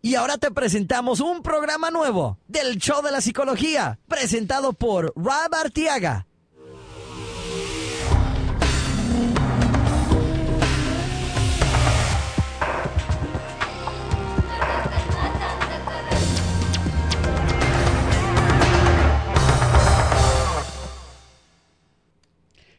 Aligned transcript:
Y 0.00 0.14
ahora 0.14 0.38
te 0.38 0.52
presentamos 0.52 1.18
un 1.20 1.42
programa 1.42 1.90
nuevo 1.90 2.38
del 2.46 2.78
Show 2.78 3.02
de 3.02 3.10
la 3.10 3.20
Psicología, 3.20 3.98
presentado 4.06 4.72
por 4.72 5.12
Rob 5.16 5.52
Artiaga. 5.52 6.24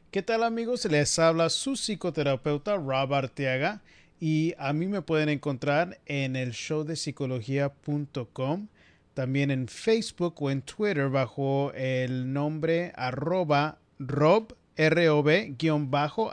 ¿Qué 0.10 0.24
tal 0.24 0.44
amigos? 0.44 0.86
Les 0.86 1.20
habla 1.20 1.50
su 1.50 1.74
psicoterapeuta 1.76 2.78
Rob 2.78 3.14
Arteaga 3.14 3.82
y 4.20 4.54
a 4.58 4.74
mí 4.74 4.88
me 4.88 5.02
pueden 5.02 5.30
encontrar 5.30 6.00
en 6.06 6.36
el 6.36 6.52
show 6.52 6.84
de 6.84 6.96
psicología.com, 6.96 8.68
también 9.14 9.52
en 9.52 9.68
Facebook 9.68 10.42
o 10.42 10.52
en 10.52 10.62
Twitter 10.62 11.10
bajo 11.10 11.72
el 11.74 12.32
nombre 12.32 12.92
arroba 12.96 13.80
rob, 13.98 14.56
R-O-B, 14.76 15.56
bajo. 15.88 16.32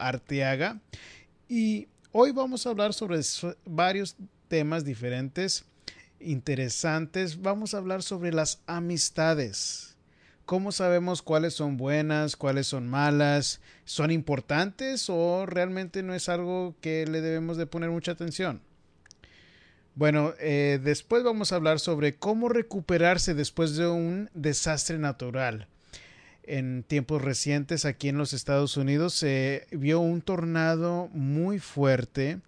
Y 1.48 1.88
hoy 2.12 2.32
vamos 2.32 2.66
a 2.66 2.70
hablar 2.70 2.92
sobre 2.92 3.20
varios 3.64 4.16
temas 4.48 4.84
diferentes, 4.84 5.64
interesantes. 6.20 7.40
Vamos 7.40 7.74
a 7.74 7.78
hablar 7.78 8.02
sobre 8.02 8.32
las 8.32 8.60
amistades 8.66 9.95
¿Cómo 10.46 10.70
sabemos 10.70 11.22
cuáles 11.22 11.54
son 11.54 11.76
buenas, 11.76 12.36
cuáles 12.36 12.68
son 12.68 12.86
malas? 12.86 13.60
¿Son 13.84 14.12
importantes 14.12 15.10
o 15.10 15.44
realmente 15.44 16.04
no 16.04 16.14
es 16.14 16.28
algo 16.28 16.76
que 16.80 17.04
le 17.04 17.20
debemos 17.20 17.56
de 17.56 17.66
poner 17.66 17.90
mucha 17.90 18.12
atención? 18.12 18.62
Bueno, 19.96 20.34
eh, 20.38 20.78
después 20.80 21.24
vamos 21.24 21.50
a 21.50 21.56
hablar 21.56 21.80
sobre 21.80 22.14
cómo 22.14 22.48
recuperarse 22.48 23.34
después 23.34 23.74
de 23.74 23.88
un 23.88 24.30
desastre 24.34 24.98
natural. 24.98 25.66
En 26.44 26.84
tiempos 26.84 27.22
recientes 27.22 27.84
aquí 27.84 28.08
en 28.08 28.18
los 28.18 28.32
Estados 28.32 28.76
Unidos 28.76 29.14
se 29.14 29.66
vio 29.72 29.98
un 29.98 30.20
tornado 30.20 31.08
muy 31.12 31.58
fuerte 31.58 32.38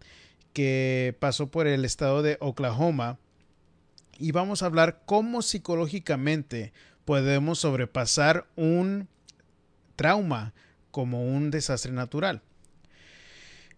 que 0.52 1.16
pasó 1.18 1.48
por 1.48 1.66
el 1.66 1.84
estado 1.84 2.22
de 2.22 2.36
Oklahoma 2.38 3.18
y 4.20 4.30
vamos 4.30 4.62
a 4.62 4.66
hablar 4.66 5.02
cómo 5.04 5.42
psicológicamente 5.42 6.72
podemos 7.08 7.60
sobrepasar 7.60 8.46
un 8.54 9.08
trauma 9.96 10.52
como 10.90 11.24
un 11.24 11.50
desastre 11.50 11.90
natural. 11.90 12.42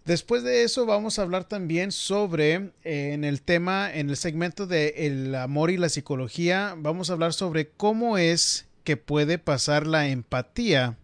Después 0.05 0.42
de 0.42 0.64
eso 0.64 0.84
vamos 0.84 1.17
a 1.17 1.23
hablar 1.23 1.45
también 1.45 1.92
sobre, 1.92 2.73
eh, 2.83 3.12
en 3.12 3.23
el 3.23 3.41
tema, 3.41 3.89
en 3.95 4.11
el 4.11 4.17
segmento 4.17 4.67
de 4.67 5.06
el 5.06 5.33
amor 5.36 5.70
y 5.70 5.77
la 5.77 5.89
psicología, 5.89 6.75
vamos 6.77 7.08
a 7.08 7.12
hablar 7.12 7.33
sobre 7.33 7.69
cómo 7.69 8.19
es 8.19 8.67
que 8.83 8.97
puede 8.97 9.39
pasar 9.39 9.86
la 9.86 10.08
empatía 10.08 10.98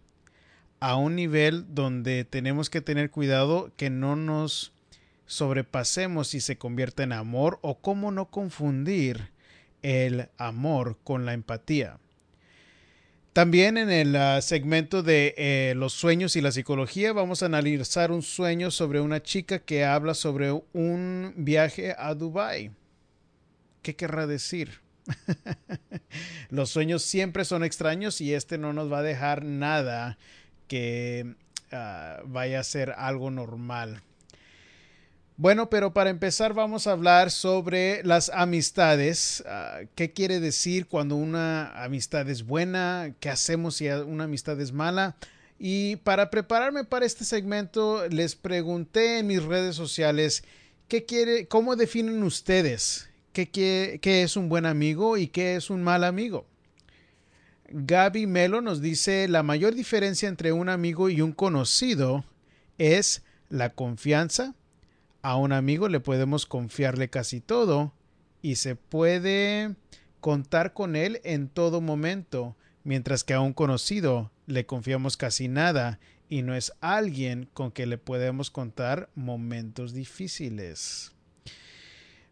a 0.81 0.97
un 0.97 1.15
nivel 1.15 1.73
donde 1.73 2.25
tenemos 2.25 2.69
que 2.69 2.81
tener 2.81 3.09
cuidado 3.09 3.71
que 3.77 3.89
no 3.89 4.17
nos 4.17 4.73
sobrepasemos 5.27 6.33
y 6.33 6.41
se 6.41 6.57
convierta 6.57 7.03
en 7.03 7.13
amor 7.13 7.57
o 7.61 7.79
cómo 7.79 8.11
no 8.11 8.25
confundir 8.25 9.31
el 9.81 10.27
amor 10.37 10.97
con 11.05 11.25
la 11.25 11.31
empatía. 11.31 11.99
También 13.37 13.77
en 13.77 13.91
el 13.91 14.15
ah, 14.15 14.41
segmento 14.41 15.03
de 15.03 15.35
eh, 15.37 15.73
los 15.75 15.93
sueños 15.93 16.35
y 16.35 16.41
la 16.41 16.51
psicología 16.51 17.13
vamos 17.13 17.43
a 17.43 17.45
analizar 17.45 18.11
un 18.11 18.23
sueño 18.23 18.71
sobre 18.71 18.99
una 18.99 19.21
chica 19.21 19.59
que 19.59 19.85
habla 19.85 20.15
sobre 20.15 20.59
un 20.73 21.35
viaje 21.37 21.93
a 21.99 22.15
Dubai. 22.15 22.71
¿Qué 23.83 23.95
querrá 23.95 24.25
decir? 24.25 24.81
los 26.49 26.71
sueños 26.71 27.03
siempre 27.03 27.45
son 27.45 27.63
extraños 27.63 28.21
y 28.21 28.33
este 28.33 28.57
no 28.57 28.73
nos 28.73 28.91
va 28.91 28.97
a 28.97 29.03
dejar 29.03 29.45
nada 29.45 30.17
que 30.67 31.35
ah, 31.71 32.23
vaya 32.25 32.61
a 32.61 32.63
ser 32.63 32.95
algo 32.97 33.29
normal. 33.29 34.01
Bueno, 35.39 35.69
pero 35.69 35.93
para 35.93 36.09
empezar 36.09 36.55
vamos 36.55 36.87
a 36.87 36.93
hablar 36.93 37.29
sobre 37.29 38.03
las 38.03 38.29
amistades. 38.29 39.43
Ah, 39.45 39.81
¿Qué 39.93 40.11
quiere 40.11 40.39
decir 40.39 40.87
cuando 40.87 41.15
una 41.15 41.83
amistad 41.83 42.27
es 42.27 42.43
buena? 42.43 43.13
¿Qué 43.19 43.29
hacemos 43.29 43.75
si 43.75 43.87
una 43.87 44.23
amistad 44.23 44.59
es 44.59 44.71
mala? 44.71 45.15
Y 45.59 45.97
para 45.97 46.31
prepararme 46.31 46.85
para 46.85 47.05
este 47.05 47.23
segmento 47.23 48.07
les 48.07 48.35
pregunté 48.35 49.19
en 49.19 49.27
mis 49.27 49.43
redes 49.43 49.75
sociales 49.75 50.43
¿qué 50.87 51.05
quiere, 51.05 51.47
cómo 51.47 51.75
definen 51.75 52.23
ustedes 52.23 53.07
qué, 53.31 53.99
qué 54.01 54.23
es 54.23 54.37
un 54.37 54.49
buen 54.49 54.65
amigo 54.65 55.17
y 55.17 55.27
qué 55.27 55.55
es 55.55 55.69
un 55.69 55.83
mal 55.83 56.03
amigo. 56.03 56.47
Gaby 57.69 58.25
Melo 58.25 58.61
nos 58.61 58.81
dice 58.81 59.27
la 59.27 59.43
mayor 59.43 59.75
diferencia 59.75 60.29
entre 60.29 60.51
un 60.51 60.69
amigo 60.69 61.09
y 61.09 61.21
un 61.21 61.31
conocido 61.31 62.25
es 62.79 63.21
la 63.49 63.73
confianza 63.73 64.55
a 65.27 65.35
un 65.35 65.51
amigo 65.51 65.89
le 65.89 65.99
podemos 65.99 66.45
confiarle 66.45 67.09
casi 67.09 67.41
todo 67.41 67.91
y 68.41 68.55
se 68.55 68.77
puede 68.77 69.75
contar 70.21 70.71
con 70.71 70.95
él 70.95 71.19
en 71.25 71.49
todo 71.49 71.81
momento, 71.81 72.55
mientras 72.85 73.25
que 73.25 73.33
a 73.33 73.41
un 73.41 73.51
conocido 73.51 74.31
le 74.45 74.65
confiamos 74.65 75.17
casi 75.17 75.49
nada 75.49 75.99
y 76.29 76.43
no 76.43 76.55
es 76.55 76.71
alguien 76.79 77.49
con 77.53 77.73
que 77.73 77.85
le 77.87 77.97
podemos 77.97 78.49
contar 78.51 79.09
momentos 79.15 79.93
difíciles. 79.93 81.11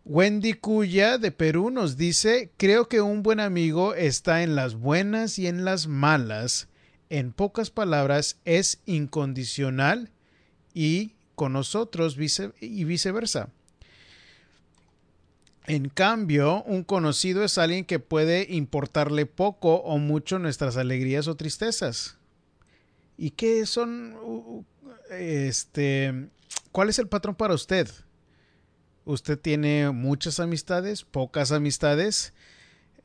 Wendy 0.06 0.54
Cuya 0.54 1.18
de 1.18 1.32
Perú 1.32 1.72
nos 1.72 1.98
dice, 1.98 2.54
creo 2.56 2.88
que 2.88 3.02
un 3.02 3.24
buen 3.24 3.42
amigo 3.42 3.94
está 3.94 4.42
en 4.42 4.56
las 4.56 4.76
buenas 4.76 5.38
y 5.38 5.48
en 5.48 5.66
las 5.66 5.88
malas. 5.88 6.70
En 7.10 7.34
pocas 7.34 7.72
palabras, 7.72 8.40
es 8.46 8.82
incondicional 8.86 10.12
y 10.74 11.16
con 11.36 11.54
nosotros 11.54 12.18
y 12.60 12.84
viceversa. 12.84 13.50
En 15.68 15.90
cambio, 15.90 16.64
un 16.64 16.84
conocido 16.84 17.44
es 17.44 17.58
alguien 17.58 17.86
que 17.86 18.00
puede 18.00 18.46
importarle 18.50 19.26
poco 19.26 19.78
o 19.78 19.98
mucho 19.98 20.38
nuestras 20.38 20.78
alegrías 20.78 21.28
o 21.28 21.36
tristezas. 21.36 22.18
¿Y 23.18 23.32
qué 23.32 23.66
son? 23.66 24.66
Este, 25.10 26.30
¿cuál 26.72 26.90
es 26.90 27.00
el 27.00 27.08
patrón 27.08 27.36
para 27.36 27.56
usted? 27.56 27.90
¿Usted 29.06 29.40
tiene 29.40 29.90
muchas 29.92 30.40
amistades, 30.40 31.04
pocas 31.04 31.52
amistades? 31.52 32.34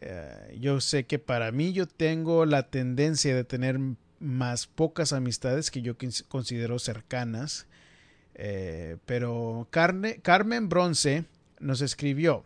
Eh, 0.02 0.58
yo 0.60 0.80
sé 0.80 1.04
que 1.04 1.18
para 1.18 1.52
mí 1.52 1.72
yo 1.72 1.86
tengo 1.86 2.44
la 2.44 2.68
tendencia 2.68 3.34
de 3.34 3.44
tener 3.44 3.78
más 4.18 4.66
pocas 4.66 5.14
amistades 5.14 5.70
que 5.70 5.80
yo 5.80 5.96
considero 6.28 6.78
cercanas 6.78 7.66
eh, 8.42 8.96
pero 9.04 9.68
Carmen 9.70 10.68
Bronce 10.70 11.26
nos 11.58 11.82
escribió, 11.82 12.42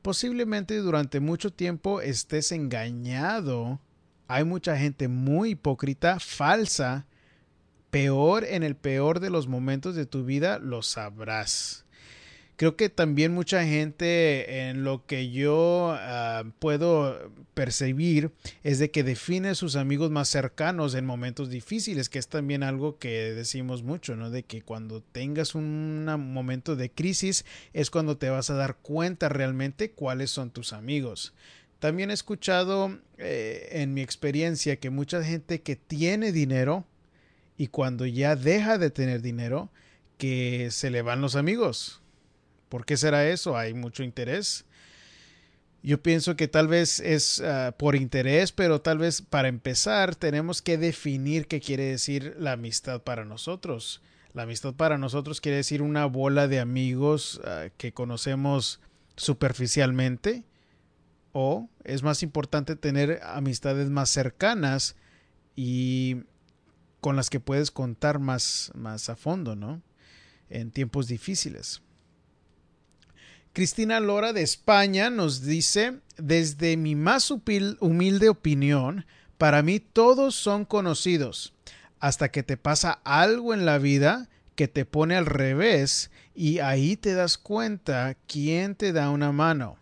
posiblemente 0.00 0.78
durante 0.78 1.20
mucho 1.20 1.52
tiempo 1.52 2.00
estés 2.00 2.50
engañado. 2.50 3.78
Hay 4.26 4.44
mucha 4.44 4.78
gente 4.78 5.06
muy 5.06 5.50
hipócrita, 5.50 6.18
falsa. 6.18 7.04
Peor 7.90 8.44
en 8.44 8.62
el 8.62 8.74
peor 8.74 9.20
de 9.20 9.28
los 9.28 9.48
momentos 9.48 9.94
de 9.94 10.06
tu 10.06 10.24
vida 10.24 10.58
lo 10.58 10.80
sabrás 10.80 11.84
creo 12.58 12.74
que 12.74 12.88
también 12.88 13.32
mucha 13.32 13.64
gente 13.64 14.68
en 14.68 14.82
lo 14.82 15.06
que 15.06 15.30
yo 15.30 15.94
ah, 15.96 16.42
puedo 16.58 17.30
percibir 17.54 18.32
es 18.64 18.80
de 18.80 18.90
que 18.90 19.04
define 19.04 19.54
sus 19.54 19.76
amigos 19.76 20.10
más 20.10 20.28
cercanos 20.28 20.96
en 20.96 21.06
momentos 21.06 21.50
difíciles, 21.50 22.08
que 22.08 22.18
es 22.18 22.26
también 22.26 22.64
algo 22.64 22.98
que 22.98 23.32
decimos 23.32 23.84
mucho, 23.84 24.16
¿no? 24.16 24.30
De 24.30 24.42
que 24.42 24.62
cuando 24.62 25.00
tengas 25.00 25.54
un 25.54 26.04
momento 26.04 26.74
de 26.74 26.90
crisis 26.90 27.44
es 27.74 27.90
cuando 27.90 28.16
te 28.18 28.28
vas 28.28 28.50
a 28.50 28.54
dar 28.54 28.76
cuenta 28.78 29.28
realmente 29.28 29.92
cuáles 29.92 30.32
son 30.32 30.50
tus 30.50 30.72
amigos. 30.72 31.34
También 31.78 32.10
he 32.10 32.14
escuchado 32.14 32.98
eh, 33.18 33.68
en 33.70 33.94
mi 33.94 34.00
experiencia 34.00 34.80
que 34.80 34.90
mucha 34.90 35.22
gente 35.22 35.62
que 35.62 35.76
tiene 35.76 36.32
dinero 36.32 36.84
y 37.56 37.68
cuando 37.68 38.04
ya 38.04 38.34
deja 38.34 38.78
de 38.78 38.90
tener 38.90 39.22
dinero, 39.22 39.70
que 40.16 40.72
se 40.72 40.90
le 40.90 41.02
van 41.02 41.20
los 41.20 41.36
amigos 41.36 42.02
¿Por 42.68 42.84
qué 42.84 42.96
será 42.96 43.26
eso? 43.28 43.56
Hay 43.56 43.74
mucho 43.74 44.02
interés. 44.02 44.64
Yo 45.82 46.02
pienso 46.02 46.36
que 46.36 46.48
tal 46.48 46.66
vez 46.66 47.00
es 47.00 47.40
ah, 47.40 47.74
por 47.78 47.94
interés, 47.94 48.52
pero 48.52 48.80
tal 48.80 48.98
vez 48.98 49.22
para 49.22 49.48
empezar 49.48 50.14
tenemos 50.16 50.60
que 50.60 50.76
definir 50.76 51.46
qué 51.46 51.60
quiere 51.60 51.84
decir 51.84 52.34
la 52.38 52.52
amistad 52.52 53.02
para 53.02 53.24
nosotros. 53.24 54.02
La 54.34 54.42
amistad 54.42 54.74
para 54.74 54.98
nosotros 54.98 55.40
quiere 55.40 55.58
decir 55.58 55.82
una 55.82 56.06
bola 56.06 56.48
de 56.48 56.60
amigos 56.60 57.40
ah, 57.44 57.68
que 57.76 57.92
conocemos 57.92 58.80
superficialmente 59.16 60.44
o 61.32 61.68
es 61.84 62.02
más 62.02 62.22
importante 62.22 62.76
tener 62.76 63.20
amistades 63.22 63.88
más 63.90 64.10
cercanas 64.10 64.96
y 65.54 66.22
con 67.00 67.16
las 67.16 67.30
que 67.30 67.40
puedes 67.40 67.70
contar 67.70 68.18
más, 68.18 68.72
más 68.74 69.08
a 69.08 69.16
fondo, 69.16 69.54
¿no? 69.54 69.80
En 70.50 70.70
tiempos 70.70 71.06
difíciles. 71.06 71.82
Cristina 73.58 73.98
Lora 73.98 74.32
de 74.32 74.42
España 74.42 75.10
nos 75.10 75.42
dice, 75.42 75.98
desde 76.16 76.76
mi 76.76 76.94
más 76.94 77.32
humilde 77.32 78.28
opinión, 78.28 79.04
para 79.36 79.64
mí 79.64 79.80
todos 79.80 80.36
son 80.36 80.64
conocidos, 80.64 81.54
hasta 81.98 82.30
que 82.30 82.44
te 82.44 82.56
pasa 82.56 83.00
algo 83.02 83.52
en 83.52 83.66
la 83.66 83.78
vida 83.78 84.28
que 84.54 84.68
te 84.68 84.84
pone 84.84 85.16
al 85.16 85.26
revés 85.26 86.12
y 86.36 86.60
ahí 86.60 86.96
te 86.96 87.14
das 87.14 87.36
cuenta 87.36 88.16
quién 88.28 88.76
te 88.76 88.92
da 88.92 89.10
una 89.10 89.32
mano. 89.32 89.76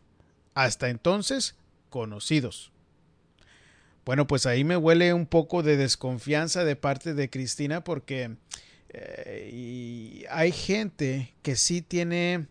Hasta 0.55 0.89
entonces, 0.89 1.55
conocidos. 1.91 2.73
Bueno, 4.07 4.27
pues 4.27 4.47
ahí 4.47 4.65
me 4.65 4.79
huele 4.79 5.13
un 5.13 5.27
poco 5.27 5.63
de 5.63 5.77
desconfianza 5.77 6.65
de 6.65 6.77
parte 6.77 7.13
de 7.13 7.29
Cristina 7.29 7.85
porque 7.85 8.39
eh, 8.89 10.25
hay 10.31 10.53
gente 10.53 11.35
que 11.43 11.57
sí 11.57 11.83
tiene 11.83 12.47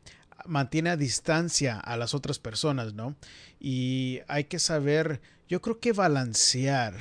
mantiene 0.48 0.90
a 0.90 0.98
distancia 0.98 1.80
a 1.80 1.98
las 1.98 2.14
otras 2.14 2.40
personas, 2.40 2.94
¿no? 2.94 3.16
Y 3.60 4.22
hay 4.28 4.46
que 4.46 4.60
saber, 4.60 5.22
yo 5.48 5.62
creo 5.62 5.80
que 5.80 5.94
balancear 5.94 6.96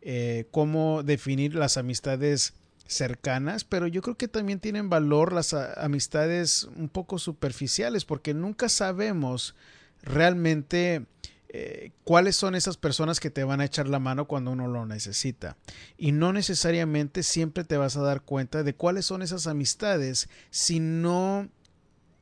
eh, 0.00 0.46
cómo 0.50 1.02
definir 1.02 1.54
las 1.54 1.76
amistades 1.76 2.54
cercanas, 2.86 3.64
pero 3.64 3.86
yo 3.86 4.00
creo 4.02 4.16
que 4.16 4.28
también 4.28 4.60
tienen 4.60 4.88
valor 4.88 5.32
las 5.32 5.52
amistades 5.54 6.64
un 6.76 6.88
poco 6.88 7.18
superficiales, 7.18 8.04
porque 8.04 8.34
nunca 8.34 8.68
sabemos 8.68 9.54
realmente 10.02 11.06
eh, 11.50 11.92
cuáles 12.04 12.36
son 12.36 12.54
esas 12.54 12.76
personas 12.76 13.20
que 13.20 13.30
te 13.30 13.42
van 13.42 13.60
a 13.60 13.64
echar 13.64 13.88
la 13.88 13.98
mano 13.98 14.26
cuando 14.26 14.50
uno 14.50 14.68
lo 14.68 14.84
necesita. 14.84 15.56
Y 15.96 16.12
no 16.12 16.32
necesariamente 16.32 17.22
siempre 17.22 17.64
te 17.64 17.76
vas 17.76 17.96
a 17.96 18.02
dar 18.02 18.22
cuenta 18.22 18.62
de 18.62 18.74
cuáles 18.74 19.06
son 19.06 19.22
esas 19.22 19.46
amistades 19.46 20.28
si 20.50 20.78
no 20.78 21.48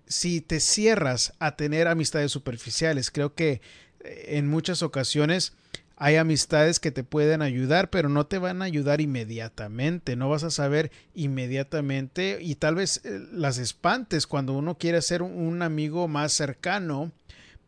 si 0.06 0.40
te 0.40 0.60
cierras 0.60 1.34
a 1.38 1.56
tener 1.56 1.88
amistades 1.88 2.32
superficiales. 2.32 3.10
Creo 3.10 3.34
que 3.34 3.60
eh, 4.00 4.24
en 4.38 4.48
muchas 4.48 4.82
ocasiones 4.82 5.52
hay 5.96 6.16
amistades 6.16 6.78
que 6.78 6.90
te 6.90 7.04
pueden 7.04 7.40
ayudar, 7.40 7.88
pero 7.88 8.08
no 8.08 8.26
te 8.26 8.38
van 8.38 8.60
a 8.60 8.66
ayudar 8.66 9.00
inmediatamente. 9.00 10.14
No 10.14 10.28
vas 10.28 10.44
a 10.44 10.50
saber 10.50 10.90
inmediatamente 11.14 12.38
y 12.40 12.54
tal 12.56 12.74
vez 12.74 13.00
eh, 13.04 13.20
las 13.32 13.58
espantes 13.58 14.26
cuando 14.26 14.52
uno 14.52 14.76
quiere 14.76 15.00
ser 15.02 15.22
un 15.22 15.62
amigo 15.62 16.06
más 16.06 16.32
cercano, 16.32 17.12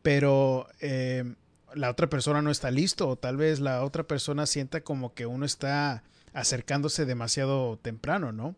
pero 0.02 0.68
eh, 0.80 1.34
la 1.74 1.90
otra 1.90 2.08
persona 2.08 2.42
no 2.42 2.50
está 2.50 2.70
listo 2.70 3.08
o 3.08 3.16
tal 3.16 3.36
vez 3.36 3.60
la 3.60 3.82
otra 3.82 4.04
persona 4.04 4.46
sienta 4.46 4.82
como 4.82 5.14
que 5.14 5.26
uno 5.26 5.46
está 5.46 6.02
acercándose 6.34 7.06
demasiado 7.06 7.78
temprano, 7.78 8.32
¿no? 8.32 8.54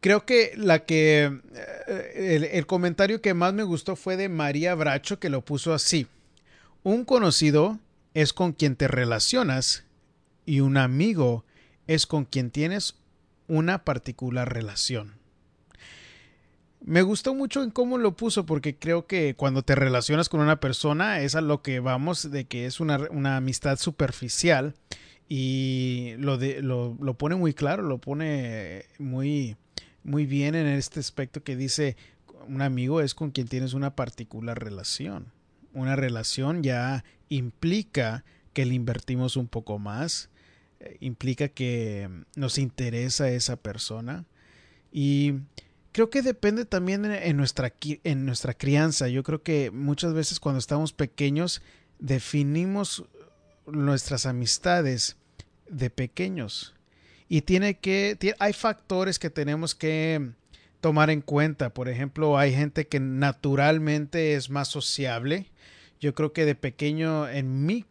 Creo 0.00 0.24
que 0.24 0.52
la 0.56 0.84
que 0.86 1.40
eh, 1.86 2.50
el, 2.52 2.66
comentario 2.66 3.20
que 3.20 3.34
más 3.34 3.52
me 3.52 3.64
gustó 3.64 3.96
fue 3.96 4.16
de 4.16 4.30
María 4.30 4.74
Bracho 4.74 5.20
que 5.20 5.28
lo 5.28 5.44
puso 5.44 5.74
así. 5.74 6.06
Un 6.82 7.04
conocido 7.04 7.78
es 8.14 8.32
con 8.32 8.52
quien 8.52 8.76
te 8.76 8.88
relacionas 8.88 9.84
y 10.46 10.60
un 10.60 10.78
amigo 10.78 11.44
es 11.86 12.06
con 12.06 12.24
quien 12.24 12.50
tienes 12.50 12.96
una 13.46 13.84
particular 13.84 14.50
relación. 14.52 15.20
Me 16.82 17.02
gustó 17.02 17.34
mucho 17.34 17.62
en 17.62 17.70
cómo 17.70 17.98
lo 17.98 18.16
puso 18.16 18.46
porque 18.46 18.76
creo 18.76 19.06
que 19.06 19.34
cuando 19.34 19.62
te 19.62 19.74
relacionas 19.74 20.30
con 20.30 20.40
una 20.40 20.60
persona 20.60 21.20
es 21.20 21.34
a 21.34 21.42
lo 21.42 21.60
que 21.60 21.78
vamos 21.78 22.30
de 22.30 22.46
que 22.46 22.64
es 22.64 22.80
una, 22.80 23.06
una 23.10 23.36
amistad 23.36 23.78
superficial 23.78 24.74
y 25.28 26.14
lo, 26.16 26.38
de, 26.38 26.62
lo, 26.62 26.96
lo 27.00 27.14
pone 27.18 27.34
muy 27.36 27.52
claro, 27.52 27.82
lo 27.82 27.98
pone 27.98 28.86
muy, 28.98 29.56
muy 30.10 30.26
bien 30.26 30.56
en 30.56 30.66
este 30.66 30.98
aspecto 30.98 31.44
que 31.44 31.54
dice 31.54 31.96
un 32.48 32.62
amigo 32.62 33.00
es 33.00 33.14
con 33.14 33.30
quien 33.30 33.46
tienes 33.46 33.74
una 33.74 33.94
particular 33.94 34.62
relación. 34.62 35.32
Una 35.72 35.94
relación 35.94 36.64
ya 36.64 37.04
implica 37.28 38.24
que 38.52 38.66
le 38.66 38.74
invertimos 38.74 39.36
un 39.36 39.46
poco 39.46 39.78
más, 39.78 40.28
eh, 40.80 40.96
implica 40.98 41.46
que 41.48 42.10
nos 42.34 42.58
interesa 42.58 43.30
esa 43.30 43.54
persona 43.56 44.24
y 44.90 45.34
creo 45.92 46.10
que 46.10 46.22
depende 46.22 46.64
también 46.64 47.04
en 47.04 47.36
nuestra, 47.36 47.72
en 48.02 48.26
nuestra 48.26 48.54
crianza. 48.54 49.06
Yo 49.06 49.22
creo 49.22 49.44
que 49.44 49.70
muchas 49.70 50.12
veces 50.12 50.40
cuando 50.40 50.58
estamos 50.58 50.92
pequeños 50.92 51.62
definimos 52.00 53.04
nuestras 53.64 54.26
amistades 54.26 55.16
de 55.68 55.88
pequeños 55.88 56.74
y 57.32 57.42
tiene 57.42 57.78
que, 57.78 58.18
hay 58.40 58.52
factores 58.52 59.20
que 59.20 59.30
tenemos 59.30 59.76
que 59.76 60.32
tomar 60.80 61.10
en 61.10 61.20
cuenta. 61.20 61.72
Por 61.72 61.88
ejemplo, 61.88 62.36
hay 62.36 62.52
gente 62.52 62.88
que 62.88 62.98
naturalmente 62.98 64.34
es 64.34 64.50
más 64.50 64.66
sociable. 64.66 65.46
Yo 66.00 66.12
creo 66.12 66.32
que 66.32 66.44
de 66.44 66.56
pequeño, 66.56 67.28
en 67.28 67.64
mi 67.64 67.84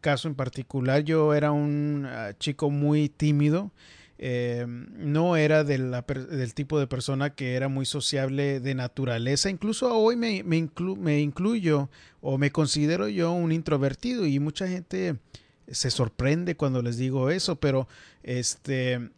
caso 0.00 0.26
en 0.26 0.34
particular, 0.34 1.04
yo 1.04 1.34
era 1.34 1.52
un 1.52 2.04
ah, 2.04 2.32
chico 2.40 2.68
muy 2.68 3.08
tímido. 3.08 3.70
Eh, 4.18 4.66
no 4.66 5.36
era 5.36 5.62
del 5.62 6.52
tipo 6.54 6.80
de 6.80 6.88
persona 6.88 7.30
que 7.30 7.54
era 7.54 7.68
muy 7.68 7.86
sociable 7.86 8.58
de 8.58 8.74
naturaleza. 8.74 9.50
Incluso 9.50 9.96
hoy 9.96 10.16
me, 10.16 10.42
me, 10.42 10.68
me 10.98 11.20
incluyo 11.20 11.90
o 12.20 12.38
me 12.38 12.50
considero 12.50 13.06
yo 13.08 13.30
un 13.30 13.52
introvertido 13.52 14.26
y 14.26 14.40
mucha 14.40 14.66
gente 14.66 15.20
se 15.70 15.90
sorprende 15.90 16.56
cuando 16.56 16.82
les 16.82 16.96
digo 16.96 17.30
eso, 17.30 17.56
pero 17.56 17.88
este 18.22 19.10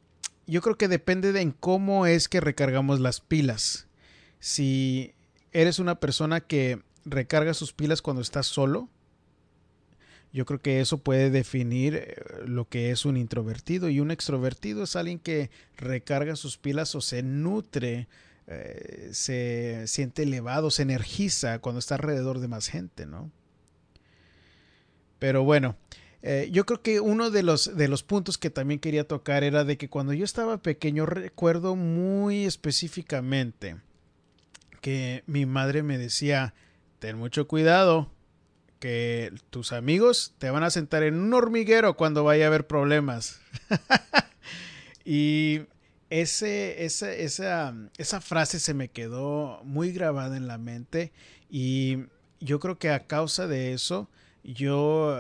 yo 0.47 0.61
creo 0.61 0.77
que 0.77 0.89
depende 0.89 1.33
de 1.33 1.41
en 1.41 1.53
cómo 1.53 2.07
es 2.07 2.29
que 2.29 2.41
recargamos 2.41 3.01
las 3.01 3.21
pilas. 3.21 3.87
Si 4.41 5.15
eres 5.53 5.79
una 5.79 6.01
persona 6.01 6.41
que 6.41 6.83
recarga 7.05 7.55
sus 7.55 7.73
pilas 7.73 8.03
cuando 8.03 8.23
estás 8.23 8.47
solo, 8.47 8.89
yo 10.33 10.47
creo 10.47 10.61
que 10.61 10.81
eso 10.81 10.99
puede 10.99 11.31
definir 11.31 11.95
eh, 11.95 12.17
lo 12.47 12.69
que 12.69 12.91
es 12.91 13.05
un 13.05 13.17
introvertido 13.17 13.89
y 13.89 14.01
un 14.01 14.11
extrovertido 14.11 14.83
es 14.83 14.97
alguien 14.97 15.19
que 15.19 15.51
recarga 15.77 16.37
sus 16.37 16.57
pilas 16.57 16.95
o 16.95 17.01
se 17.01 17.23
nutre, 17.23 18.09
eh, 18.47 19.11
se 19.13 19.87
siente 19.87 20.23
elevado, 20.23 20.71
se 20.71 20.83
energiza 20.83 21.59
cuando 21.59 21.79
está 21.79 21.97
alrededor 21.97 22.41
de 22.41 22.49
más 22.49 22.69
gente, 22.69 23.07
¿no? 23.07 23.31
Pero 25.19 25.45
bueno, 25.45 25.77
eh, 26.23 26.49
yo 26.53 26.65
creo 26.67 26.83
que 26.83 27.01
uno 27.01 27.31
de 27.31 27.43
los, 27.43 27.77
de 27.77 27.89
los 27.89 28.03
puntos 28.03 28.39
que 28.39 28.51
también 28.51 28.79
quería 28.79 29.07
tocar 29.07 29.43
era 29.43 29.65
de 29.65 29.77
que 29.77 29.89
cuando 29.89 30.13
yo 30.13 30.25
estaba 30.25 30.59
pequeño 30.59 31.05
recuerdo 31.05 31.75
muy 31.75 32.45
específicamente 32.45 33.77
que 34.81 35.23
mi 35.27 35.47
madre 35.47 35.83
me 35.83 35.97
decía, 35.97 36.55
ten 36.99 37.17
mucho 37.17 37.47
cuidado, 37.47 38.11
que 38.79 39.33
tus 39.51 39.73
amigos 39.73 40.35
te 40.39 40.51
van 40.51 40.65
a 40.65 40.71
sentar 40.71 41.05
en 41.05 41.15
un 41.15 41.33
hormiguero 41.35 41.97
cuando 41.97 42.25
vaya 42.25 42.45
a 42.45 42.49
haber 42.49 42.67
problemas. 42.67 43.41
y 45.05 45.63
ese, 46.11 46.85
esa, 46.85 47.13
esa, 47.13 47.75
esa 47.97 48.21
frase 48.21 48.59
se 48.59 48.75
me 48.75 48.89
quedó 48.89 49.61
muy 49.65 49.93
grabada 49.93 50.37
en 50.37 50.49
la 50.49 50.59
mente 50.59 51.13
y 51.49 51.99
yo 52.41 52.59
creo 52.59 52.79
que 52.79 52.91
a 52.91 53.07
causa 53.07 53.47
de 53.47 53.73
eso 53.73 54.11
yo 54.43 55.17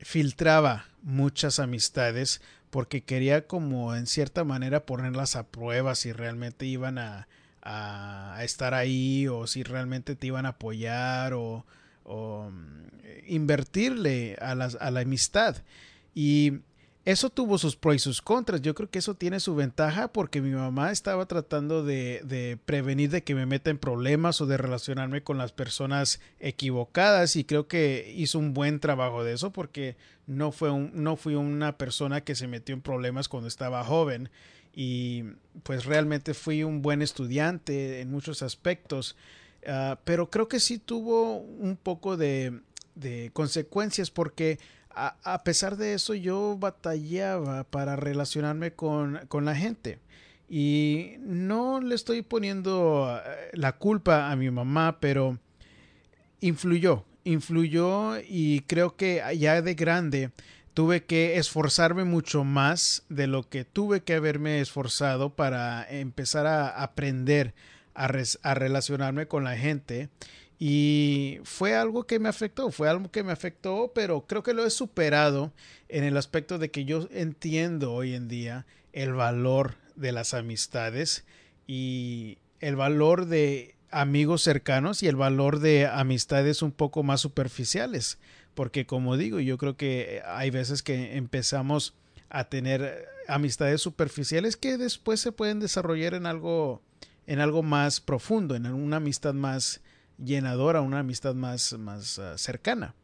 filtraba 0.00 0.86
muchas 1.02 1.58
amistades 1.58 2.40
porque 2.70 3.02
quería 3.02 3.46
como 3.46 3.94
en 3.94 4.06
cierta 4.06 4.44
manera 4.44 4.86
ponerlas 4.86 5.36
a 5.36 5.46
prueba 5.46 5.94
si 5.94 6.12
realmente 6.12 6.66
iban 6.66 6.98
a, 6.98 7.28
a, 7.62 8.38
estar 8.44 8.74
ahí 8.74 9.26
o 9.28 9.46
si 9.46 9.62
realmente 9.62 10.14
te 10.16 10.28
iban 10.28 10.46
a 10.46 10.50
apoyar 10.50 11.34
o, 11.34 11.64
o 12.04 12.50
mm, 12.50 12.84
invertirle 13.26 14.36
a, 14.40 14.54
las, 14.54 14.76
a 14.80 14.90
la 14.90 15.00
amistad. 15.00 15.56
Y 16.14 16.60
eso 17.04 17.30
tuvo 17.30 17.56
sus 17.56 17.76
pros 17.76 17.96
y 17.96 17.98
sus 17.98 18.20
contras. 18.20 18.60
Yo 18.60 18.74
creo 18.74 18.90
que 18.90 18.98
eso 18.98 19.14
tiene 19.14 19.40
su 19.40 19.54
ventaja 19.54 20.08
porque 20.08 20.42
mi 20.42 20.50
mamá 20.50 20.92
estaba 20.92 21.24
tratando 21.26 21.82
de, 21.82 22.58
prevenir 22.66 23.10
de 23.10 23.24
que 23.24 23.34
me 23.34 23.46
meta 23.46 23.70
en 23.70 23.78
problemas 23.78 24.40
o 24.40 24.46
de 24.46 24.58
relacionarme 24.58 25.22
con 25.22 25.38
las 25.38 25.52
personas 25.52 26.20
equivocadas 26.40 27.36
y 27.36 27.44
creo 27.44 27.68
que 27.68 28.12
hizo 28.16 28.38
un 28.38 28.52
buen 28.52 28.80
trabajo 28.80 29.24
de 29.24 29.32
eso 29.32 29.50
porque 29.50 29.96
no, 30.26 30.52
fue 30.52 30.70
no 30.92 31.16
fui 31.16 31.34
una 31.36 31.78
persona 31.78 32.20
que 32.20 32.34
se 32.34 32.46
metió 32.46 32.74
en 32.74 32.82
problemas 32.82 33.28
cuando 33.28 33.48
estaba 33.48 33.82
joven 33.82 34.28
y 34.74 35.24
pues 35.62 35.86
realmente 35.86 36.34
fui 36.34 36.64
un 36.64 36.82
buen 36.82 37.00
estudiante 37.00 38.00
en 38.00 38.10
muchos 38.10 38.42
aspectos. 38.42 39.16
Ah, 39.66 39.98
pero 40.04 40.30
creo 40.30 40.48
que 40.48 40.60
sí 40.60 40.78
tuvo 40.78 41.38
un 41.38 41.76
poco 41.76 42.18
de, 42.18 42.60
de 42.94 43.30
consecuencias 43.32 44.10
porque 44.10 44.58
a, 44.94 45.44
pesar 45.44 45.76
de 45.76 45.94
eso 45.94 46.14
yo 46.14 46.56
batallaba 46.58 47.64
para 47.64 47.96
relacionarme 47.96 48.72
con, 48.72 49.20
la 49.42 49.54
gente. 49.54 49.98
Y 50.48 51.14
no 51.20 51.80
le 51.80 51.94
estoy 51.94 52.22
poniendo 52.22 53.20
eh, 53.24 53.50
la 53.52 53.72
culpa 53.72 54.30
a 54.30 54.36
mi 54.36 54.50
mamá, 54.50 54.98
pero 55.00 55.38
influyó, 56.40 57.04
influyó 57.24 58.18
y 58.18 58.62
creo 58.62 58.96
que 58.96 59.22
ya 59.38 59.62
de 59.62 59.74
grande 59.74 60.30
tuve 60.74 61.04
que 61.04 61.36
esforzarme 61.36 62.04
mucho 62.04 62.42
más 62.42 63.04
de 63.08 63.28
lo 63.28 63.48
que 63.48 63.64
tuve 63.64 64.02
que 64.02 64.14
haberme 64.14 64.60
esforzado 64.60 65.36
para 65.36 65.88
empezar 65.88 66.46
a 66.46 66.82
aprender 66.82 67.54
a, 67.94 68.10
a 68.42 68.54
relacionarme 68.54 69.26
con 69.28 69.44
la 69.44 69.56
gente. 69.56 70.08
Y 70.62 71.38
fue 71.42 71.74
algo 71.74 72.04
que 72.04 72.18
me 72.18 72.28
afectó, 72.28 72.70
fue 72.70 72.86
algo 72.90 73.10
que 73.10 73.22
me 73.22 73.32
afectó, 73.32 73.92
pero 73.94 74.26
creo 74.26 74.42
que 74.42 74.52
lo 74.52 74.66
he 74.66 74.70
superado 74.70 75.54
en 75.88 76.04
el 76.04 76.18
aspecto 76.18 76.58
de 76.58 76.70
que 76.70 76.84
yo 76.84 77.08
entiendo 77.12 77.94
hoy 77.94 78.14
en 78.14 78.28
día 78.28 78.66
el 78.92 79.14
valor 79.14 79.76
de 79.96 80.12
las 80.12 80.34
amistades 80.34 81.24
y 81.66 82.36
el 82.60 82.76
valor 82.76 83.24
de 83.24 83.74
amigos 83.90 84.42
cercanos 84.42 85.02
y 85.02 85.08
el 85.08 85.16
valor 85.16 85.60
de 85.60 85.86
amistades 85.86 86.60
un 86.60 86.72
poco 86.72 87.02
más 87.02 87.22
superficiales. 87.22 88.18
Porque 88.52 88.84
como 88.84 89.16
digo, 89.16 89.40
yo 89.40 89.56
creo 89.56 89.78
que 89.78 90.20
hay 90.26 90.50
veces 90.50 90.82
que 90.82 91.16
empezamos 91.16 91.94
a 92.28 92.44
tener 92.44 93.08
amistades 93.28 93.80
superficiales 93.80 94.58
que 94.58 94.76
después 94.76 95.20
se 95.20 95.32
pueden 95.32 95.58
desarrollar 95.58 96.12
en 96.12 96.26
algo 96.26 96.82
en 97.26 97.40
algo 97.40 97.62
más 97.62 98.00
profundo, 98.00 98.56
en 98.56 98.66
una 98.66 98.96
amistad 98.96 99.32
más 99.32 99.80
llenadora, 100.24 100.80
una 100.80 101.00
amistad 101.00 101.34
más, 101.34 101.72
más 101.74 102.18
uh, 102.18 102.36
cercana. 102.36 102.94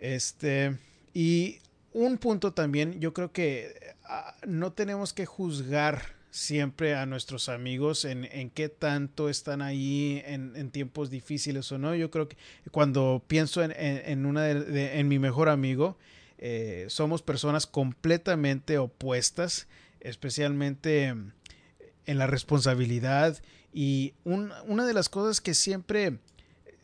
Este, 0.00 0.78
y 1.14 1.58
un 1.92 2.18
punto 2.18 2.52
también, 2.52 3.00
yo 3.00 3.12
creo 3.14 3.32
que 3.32 3.94
uh, 4.04 4.46
no 4.46 4.72
tenemos 4.72 5.12
que 5.12 5.26
juzgar 5.26 6.16
siempre 6.30 6.94
a 6.94 7.06
nuestros 7.06 7.48
amigos 7.48 8.04
en, 8.04 8.26
en 8.26 8.50
qué 8.50 8.68
tanto 8.68 9.30
están 9.30 9.62
ahí 9.62 10.22
en, 10.26 10.70
tiempos 10.70 11.08
difíciles 11.08 11.72
o 11.72 11.78
no. 11.78 11.94
Yo 11.94 12.10
creo 12.10 12.28
que 12.28 12.36
cuando 12.70 13.24
pienso 13.26 13.62
en, 13.62 13.72
en 13.74 14.26
una 14.26 14.42
de, 14.42 15.02
mi 15.04 15.18
mejor 15.18 15.48
amigo, 15.48 15.96
eh, 16.36 16.84
somos 16.88 17.22
personas 17.22 17.66
completamente 17.66 18.76
opuestas, 18.76 19.66
especialmente 20.00 21.06
en 21.06 22.18
la 22.18 22.26
responsabilidad 22.26 23.40
y 23.76 24.14
un, 24.24 24.52
una 24.66 24.86
de 24.86 24.94
las 24.94 25.10
cosas 25.10 25.42
que 25.42 25.52
siempre 25.52 26.18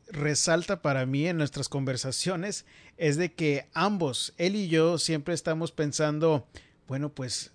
resalta 0.08 0.82
para 0.82 1.06
mí 1.06 1.26
en 1.26 1.38
nuestras 1.38 1.70
conversaciones 1.70 2.66
es 2.98 3.16
de 3.16 3.32
que 3.32 3.66
ambos, 3.72 4.34
él 4.36 4.56
y 4.56 4.68
yo, 4.68 4.98
siempre 4.98 5.32
estamos 5.32 5.72
pensando, 5.72 6.46
bueno, 6.86 7.08
pues 7.08 7.50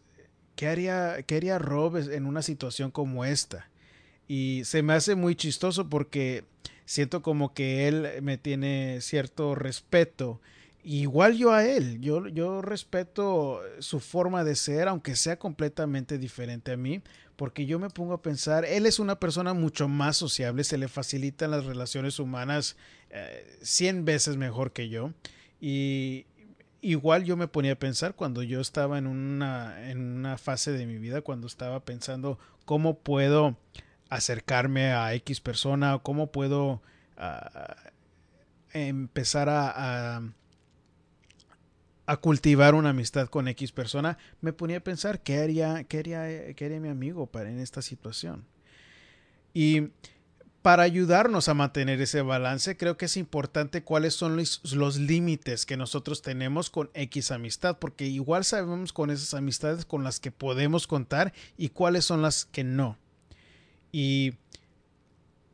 ¿qué 0.56 0.65
haría, 0.67 1.22
qué 1.22 1.36
haría 1.36 1.60
Rob 1.60 1.98
en 1.98 2.25
una 2.25 2.41
situación 2.41 2.89
como 2.89 3.25
esta? 3.25 3.70
Y 4.27 4.63
se 4.65 4.82
me 4.82 4.94
hace 4.94 5.13
muy 5.13 5.36
chistoso 5.36 5.88
porque 5.88 6.44
siento 6.86 7.22
como 7.22 7.53
que 7.53 7.88
él 7.88 8.08
me 8.24 8.39
tiene 8.39 9.01
cierto 9.01 9.53
respeto. 9.53 10.41
Igual 10.84 11.38
yo 11.38 11.51
a 11.51 11.63
él, 11.63 12.01
yo, 12.01 12.27
yo 12.27 12.63
respeto 12.63 13.62
su 13.79 14.00
forma 14.00 14.44
de 14.44 14.56
ser, 14.56 14.88
aunque 14.88 15.15
sea 15.15 15.38
completamente 15.38 16.17
diferente 16.17 16.72
a 16.72 16.77
mí, 16.77 17.03
porque 17.38 17.65
yo 17.65 17.79
me 17.79 17.89
pongo 17.89 18.13
a 18.13 18.22
pensar, 18.22 18.65
él 18.65 18.86
es 18.86 19.00
una 19.00 19.20
persona 19.20 19.53
mucho 19.53 19.88
más 19.88 20.17
sociable, 20.17 20.63
se 20.63 20.77
le 20.77 20.88
facilitan 20.88 21.51
las 21.51 21.65
relaciones 21.65 22.20
humanas 22.20 22.75
eh, 23.12 23.58
100 23.62 24.03
veces 24.03 24.36
mejor 24.38 24.74
que 24.74 24.89
yo. 24.89 25.13
Y, 25.62 26.25
igual 26.82 27.24
yo 27.24 27.38
me 27.38 27.48
ponía 27.48 27.74
a 27.74 27.79
pensar 27.79 28.15
cuando 28.15 28.44
yo 28.44 28.62
estaba 28.62 28.98
en 28.98 29.08
una, 29.08 29.89
en 29.89 30.00
una 30.00 30.38
fase 30.38 30.72
de 30.72 30.86
mi 30.86 30.98
vida, 30.98 31.22
cuando 31.22 31.48
estaba 31.48 31.84
pensando 31.86 32.39
cómo 32.65 33.00
puedo 33.00 33.58
acercarme 34.10 34.91
a 34.94 35.13
X 35.13 35.41
persona, 35.41 36.00
cómo 36.01 36.32
puedo 36.32 36.82
uh, 37.17 37.88
empezar 38.74 39.50
a, 39.50 40.22
a, 42.07 42.17
cultivar 42.17 42.73
una 42.73 42.89
amistad 42.89 43.27
con 43.27 43.47
X 43.47 43.71
persona, 43.71 44.17
me 44.41 44.53
ponía 44.53 44.77
a 44.77 44.81
pensar 44.81 45.21
qué 45.21 45.39
haría, 45.39 45.83
qué 45.83 46.53
qué 46.55 46.79
mi 46.79 46.89
amigo 46.89 47.27
para 47.27 47.49
en 47.49 47.59
esta 47.59 47.81
situación. 47.81 48.45
Y 49.53 49.89
para 50.61 50.83
ayudarnos 50.83 51.47
a 51.47 51.53
mantener 51.53 52.01
ese 52.01 52.21
balance, 52.21 52.75
creo 52.75 52.97
que 52.97 53.05
es 53.05 53.15
importante 53.15 53.83
cuáles 53.83 54.15
son 54.15 54.35
los, 54.35 54.61
los, 54.73 54.97
límites 54.97 55.65
que 55.65 55.77
nosotros 55.77 56.21
tenemos 56.21 56.69
con 56.69 56.89
X 56.93 57.31
amistad, 57.31 57.77
porque 57.79 58.05
igual 58.05 58.43
sabemos 58.43 58.91
con 58.91 59.09
esas 59.09 59.33
amistades 59.33 59.85
con 59.85 60.03
las 60.03 60.19
que 60.19 60.31
podemos 60.31 60.85
contar 60.85 61.33
y 61.57 61.69
cuáles 61.69 62.05
son 62.05 62.21
las 62.21 62.45
que 62.45 62.63
no. 62.63 62.97
Y 63.91 64.33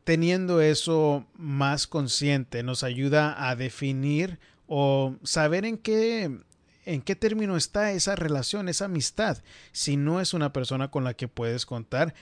teniendo 0.03 0.61
eso 0.61 1.25
más 1.35 1.87
consciente 1.87 2.63
nos 2.63 2.83
ayuda 2.83 3.49
a 3.49 3.55
definir 3.55 4.39
o 4.67 5.15
saber 5.23 5.65
en 5.65 5.77
qué 5.77 6.39
en 6.85 7.01
qué 7.01 7.15
término 7.15 7.55
está 7.55 7.93
esa 7.93 8.15
relación, 8.17 8.67
esa 8.67 8.85
amistad. 8.85 9.37
Si 9.71 9.95
no 9.95 10.19
es 10.19 10.33
una 10.33 10.51
persona 10.51 10.91
con 10.91 11.05
la 11.05 11.13
que 11.13 11.29
puedes 11.29 11.65
contar, 11.65 12.13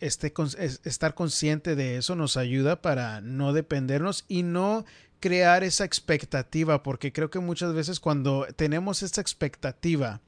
este, 0.00 0.32
estar 0.84 1.14
consciente 1.14 1.74
de 1.74 1.96
eso 1.96 2.14
nos 2.14 2.36
ayuda 2.36 2.82
para 2.82 3.20
no 3.20 3.52
dependernos 3.52 4.24
y 4.28 4.42
no 4.42 4.84
crear 5.20 5.64
esa 5.64 5.84
expectativa, 5.84 6.82
porque 6.82 7.12
creo 7.12 7.30
que 7.30 7.40
muchas 7.40 7.72
veces 7.72 7.98
cuando 7.98 8.46
tenemos 8.56 9.02
esa 9.02 9.20
expectativa 9.20 10.20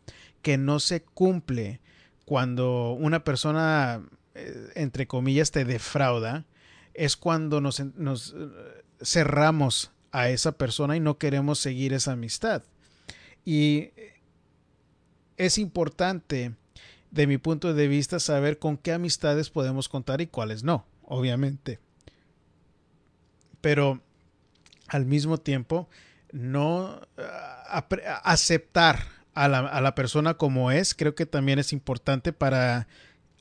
que 0.42 0.56
no 0.56 0.80
se 0.80 1.02
cumple, 1.02 1.80
cuando 2.24 2.92
una 2.92 3.22
persona, 3.22 4.02
eh, 4.34 4.72
entre 4.74 5.06
comillas, 5.06 5.50
te 5.50 5.64
defrauda, 5.64 6.46
es 6.94 7.16
cuando 7.16 7.60
nos, 7.60 7.80
nos 7.96 8.34
cerramos 9.02 9.92
a 10.16 10.30
esa 10.30 10.52
persona 10.52 10.96
y 10.96 11.00
no 11.00 11.18
queremos 11.18 11.58
seguir 11.58 11.92
esa 11.92 12.12
amistad. 12.12 12.62
Y 13.44 13.90
es 15.36 15.58
importante 15.58 16.54
de 17.10 17.26
mi 17.26 17.36
punto 17.36 17.74
de 17.74 17.86
vista, 17.86 18.18
saber 18.18 18.58
con 18.58 18.78
qué 18.78 18.94
amistades 18.94 19.50
podemos 19.50 19.90
contar 19.90 20.22
y 20.22 20.26
cuáles 20.26 20.64
no, 20.64 20.86
obviamente. 21.02 21.80
Pero 23.60 24.00
al 24.88 25.04
mismo 25.04 25.36
tiempo, 25.36 25.86
no 26.32 26.98
uh, 27.18 27.22
aceptar 28.24 29.00
a 29.34 29.48
la, 29.48 29.58
a 29.58 29.82
la, 29.82 29.94
persona 29.94 30.38
como 30.38 30.70
es, 30.70 30.94
creo 30.94 31.14
que 31.14 31.26
también 31.26 31.58
es 31.58 31.74
importante 31.74 32.32
para 32.32 32.88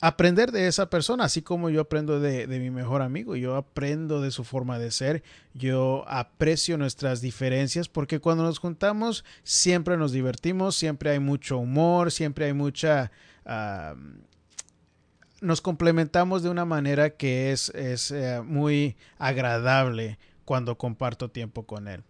aprender 0.02 0.52
de 0.52 0.68
esa 0.68 0.90
persona, 0.90 1.26
así 1.26 1.42
como 1.42 1.70
yo 1.70 1.82
aprendo 1.82 2.20
de, 2.20 2.48
de, 2.48 2.60
mi 2.60 2.70
mejor 2.70 3.02
amigo, 3.02 3.36
yo 3.36 3.56
aprendo 3.56 4.22
de 4.22 4.32
su 4.32 4.44
forma 4.44 4.78
de 4.78 4.92
ser, 4.92 5.24
yo 5.54 6.04
aprecio 6.08 6.78
nuestras 6.78 7.22
diferencias, 7.22 7.88
porque 7.90 8.20
cuando 8.20 8.44
nos 8.44 8.60
juntamos 8.60 9.24
siempre 9.44 9.98
nos 9.98 10.12
divertimos, 10.12 10.76
siempre 10.76 11.12
hay 11.12 11.20
mucho 11.20 11.58
humor, 11.58 12.12
siempre 12.12 12.46
hay 12.46 12.54
mucha 12.54 13.12
nos 15.42 15.62
complementamos 15.62 16.44
de 16.44 16.50
una 16.50 16.66
manera 16.66 17.12
que 17.12 17.52
es, 17.52 17.70
es 17.70 18.12
uh, 18.12 18.44
muy 18.44 18.98
agradable 19.18 20.18
cuando 20.44 20.78
comparto 20.78 21.30
tiempo 21.30 21.66
con 21.66 21.88
él. 21.88 22.04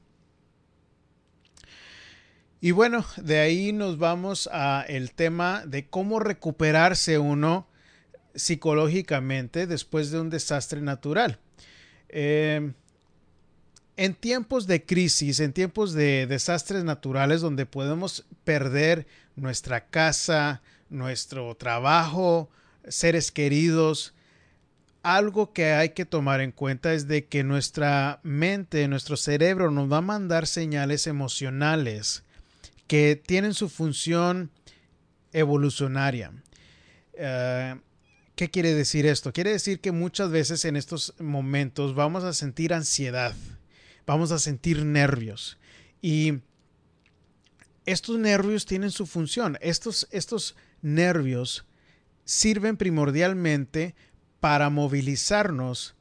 Y 2.61 2.71
bueno, 2.71 3.05
de 3.17 3.39
ahí 3.39 3.73
nos 3.73 3.97
vamos 3.97 4.49
a 4.51 4.83
el 4.87 5.11
tema 5.11 5.65
de 5.65 5.87
cómo 5.87 6.19
recuperarse 6.19 7.19
uno 7.19 7.67
psicológicamente 8.35 9.67
después 9.67 10.11
de 10.11 10.19
un 10.19 10.29
desastre 10.29 10.81
natural. 10.81 11.39
Eh, 12.09 12.71
en 13.97 14.13
tiempos 14.13 14.67
de 14.67 14.83
crisis, 14.83 15.39
en 15.39 15.53
tiempos 15.53 15.93
de 15.93 16.27
desastres 16.27 16.83
naturales 16.83 17.41
donde 17.41 17.65
podemos 17.65 18.25
perder 18.43 19.07
nuestra 19.35 19.85
casa, 19.85 20.61
nuestro 20.89 21.55
trabajo, 21.55 22.49
seres 22.87 23.31
queridos, 23.31 24.13
algo 25.01 25.53
que 25.53 25.73
hay 25.73 25.89
que 25.89 26.05
tomar 26.05 26.41
en 26.41 26.51
cuenta 26.51 26.93
es 26.93 27.07
de 27.07 27.25
que 27.25 27.43
nuestra 27.43 28.19
mente, 28.23 28.87
nuestro 28.87 29.17
cerebro 29.17 29.69
nos 29.71 29.91
va 29.91 29.97
a 29.97 30.01
mandar 30.01 30.47
señales 30.47 31.05
emocionales 31.07 32.23
que 32.87 33.15
tienen 33.15 33.53
su 33.53 33.69
función 33.69 34.49
evolucionaria. 35.31 36.31
Uh, 37.13 37.79
¿Qué 38.35 38.49
quiere 38.49 38.73
decir 38.73 39.05
esto? 39.05 39.31
Quiere 39.31 39.51
decir 39.51 39.79
que 39.79 39.93
muchas 39.93 40.29
veces 40.29 40.65
en 40.65 40.75
estos 40.75 41.13
momentos 41.19 41.95
vamos 41.95 42.25
a 42.25 42.33
sentir 42.33 42.73
ansiedad, 42.73 43.33
vamos 44.05 44.31
a 44.31 44.39
sentir 44.39 44.83
nervios 44.83 45.57
y 46.01 46.41
estos 47.85 48.17
nervios 48.17 48.65
tienen 48.65 48.91
su 48.91 49.05
función. 49.05 49.57
Estos, 49.61 50.07
estos 50.11 50.55
nervios 50.81 51.65
sirven 52.25 52.75
primordialmente 52.75 53.95
para 54.41 54.69
movilizarnos 54.69 55.95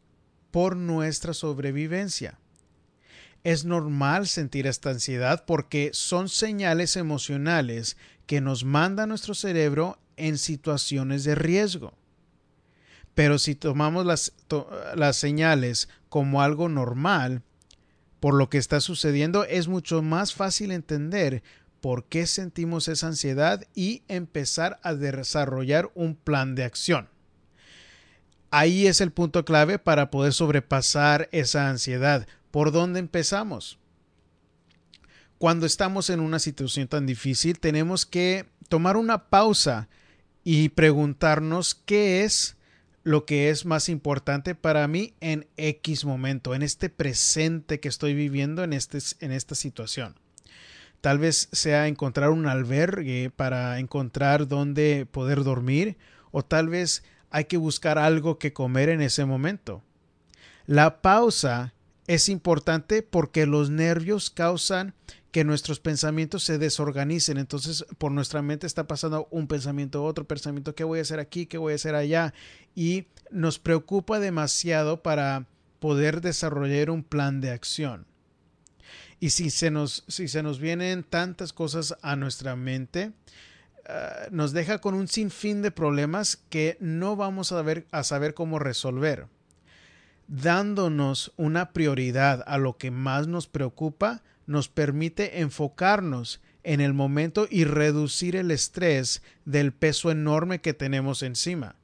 por 0.50 0.76
nuestra 0.76 1.34
sobrevivencia. 1.34 2.40
Es 3.44 3.64
normal 3.64 4.26
sentir 4.26 4.66
esta 4.66 4.90
ansiedad 4.90 5.44
porque 5.46 5.90
son 5.92 6.28
señales 6.28 6.96
emocionales 6.96 7.96
que 8.26 8.40
nos 8.40 8.64
manda 8.64 9.06
nuestro 9.06 9.34
cerebro 9.34 10.00
en 10.16 10.38
situaciones 10.38 11.22
de 11.24 11.34
riesgo. 11.34 11.94
Pero 13.14 13.38
si 13.38 13.54
tomamos 13.54 14.04
las, 14.04 14.32
señales 15.16 15.88
como 16.08 16.42
algo 16.42 16.68
normal, 16.68 17.42
por 18.20 18.34
lo 18.34 18.48
que 18.50 18.58
está 18.58 18.80
sucediendo, 18.80 19.44
es 19.44 19.68
mucho 19.68 20.02
más 20.02 20.34
fácil 20.34 20.72
entender 20.72 21.42
por 21.80 22.04
qué 22.06 22.26
sentimos 22.26 22.88
esa 22.88 23.08
ansiedad 23.08 23.64
y 23.74 24.02
empezar 24.08 24.80
a 24.82 24.94
desarrollar 24.94 25.90
un 25.94 26.16
plan 26.16 26.54
de 26.54 26.64
acción. 26.64 27.08
Ahí 28.50 28.86
es 28.86 29.00
el 29.00 29.12
punto 29.12 29.44
clave 29.44 29.78
para 29.78 30.10
poder 30.10 30.32
sobrepasar 30.32 31.28
esa 31.32 31.68
ansiedad. 31.68 32.26
¿Por 32.50 32.72
dónde 32.72 33.00
empezamos? 33.00 33.78
Cuando 35.38 35.66
estamos 35.66 36.08
en 36.08 36.20
una 36.20 36.38
situación 36.38 36.88
tan 36.88 37.04
difícil, 37.04 37.58
tenemos 37.58 38.06
que 38.06 38.46
tomar 38.68 38.96
una 38.96 39.28
pausa 39.28 39.88
y 40.44 40.70
preguntarnos 40.70 41.74
qué 41.74 42.24
es 42.24 42.56
lo 43.04 43.26
que 43.26 43.50
es 43.50 43.66
más 43.66 43.88
importante 43.88 44.54
para 44.54 44.88
mí 44.88 45.14
en 45.20 45.46
X 45.56 46.04
momento, 46.06 46.54
en 46.54 46.62
este 46.62 46.88
presente 46.88 47.78
que 47.78 47.88
estoy 47.88 48.14
viviendo 48.14 48.64
en, 48.64 48.72
este, 48.72 48.98
en 49.20 49.30
esta 49.30 49.54
situación. 49.54 50.16
Tal 51.02 51.18
vez 51.18 51.50
sea 51.52 51.86
encontrar 51.86 52.30
un 52.30 52.46
albergue 52.46 53.30
para 53.30 53.78
encontrar 53.78 54.48
dónde 54.48 55.06
poder 55.10 55.44
dormir 55.44 55.98
o 56.30 56.42
tal 56.42 56.70
vez 56.70 57.04
hay 57.30 57.44
que 57.44 57.58
buscar 57.58 57.98
algo 57.98 58.38
que 58.38 58.54
comer 58.54 58.88
en 58.88 59.02
ese 59.02 59.26
momento. 59.26 59.82
La 60.64 61.02
pausa 61.02 61.74
es 62.06 62.30
importante 62.30 63.02
porque 63.02 63.44
los 63.44 63.68
nervios 63.68 64.30
causan 64.30 64.94
que 65.34 65.42
nuestros 65.42 65.80
pensamientos 65.80 66.44
se 66.44 66.58
desorganicen. 66.58 67.38
Entonces, 67.38 67.84
por 67.98 68.12
nuestra 68.12 68.40
mente 68.40 68.68
está 68.68 68.86
pasando 68.86 69.26
un 69.32 69.48
pensamiento, 69.48 70.04
otro 70.04 70.28
pensamiento, 70.28 70.76
¿qué 70.76 70.84
voy 70.84 71.00
a 71.00 71.02
hacer 71.02 71.18
aquí? 71.18 71.46
¿Qué 71.46 71.58
voy 71.58 71.72
a 71.72 71.74
hacer 71.74 71.96
allá? 71.96 72.32
Y 72.76 73.08
nos 73.32 73.58
preocupa 73.58 74.20
demasiado 74.20 75.02
para 75.02 75.48
poder 75.80 76.20
desarrollar 76.20 76.88
un 76.88 77.02
plan 77.02 77.40
de 77.40 77.50
acción. 77.50 78.06
Y 79.18 79.30
si 79.30 79.50
se 79.50 79.72
nos, 79.72 80.04
si 80.06 80.28
se 80.28 80.44
nos 80.44 80.60
vienen 80.60 81.02
tantas 81.02 81.52
cosas 81.52 81.96
a 82.00 82.14
nuestra 82.14 82.54
mente, 82.54 83.10
eh, 83.88 84.28
nos 84.30 84.52
deja 84.52 84.78
con 84.78 84.94
un 84.94 85.08
sinfín 85.08 85.62
de 85.62 85.72
problemas 85.72 86.36
que 86.48 86.76
no 86.78 87.16
vamos 87.16 87.50
a, 87.50 87.64
a 87.90 88.04
saber 88.04 88.34
cómo 88.34 88.60
resolver. 88.60 89.26
Dándonos 90.28 91.32
una 91.36 91.72
prioridad 91.72 92.44
a 92.46 92.56
lo 92.56 92.78
que 92.78 92.92
más 92.92 93.26
nos 93.26 93.48
preocupa, 93.48 94.22
nos 94.46 94.68
permite 94.68 95.40
enfocarnos 95.40 96.40
en 96.62 96.80
el 96.80 96.94
momento 96.94 97.46
y 97.50 97.64
reducir 97.64 98.36
el 98.36 98.50
estrés 98.50 99.22
del 99.44 99.72
peso 99.72 100.10
enorme 100.10 100.60
que 100.60 100.74
tenemos 100.74 101.22
encima. 101.22 101.76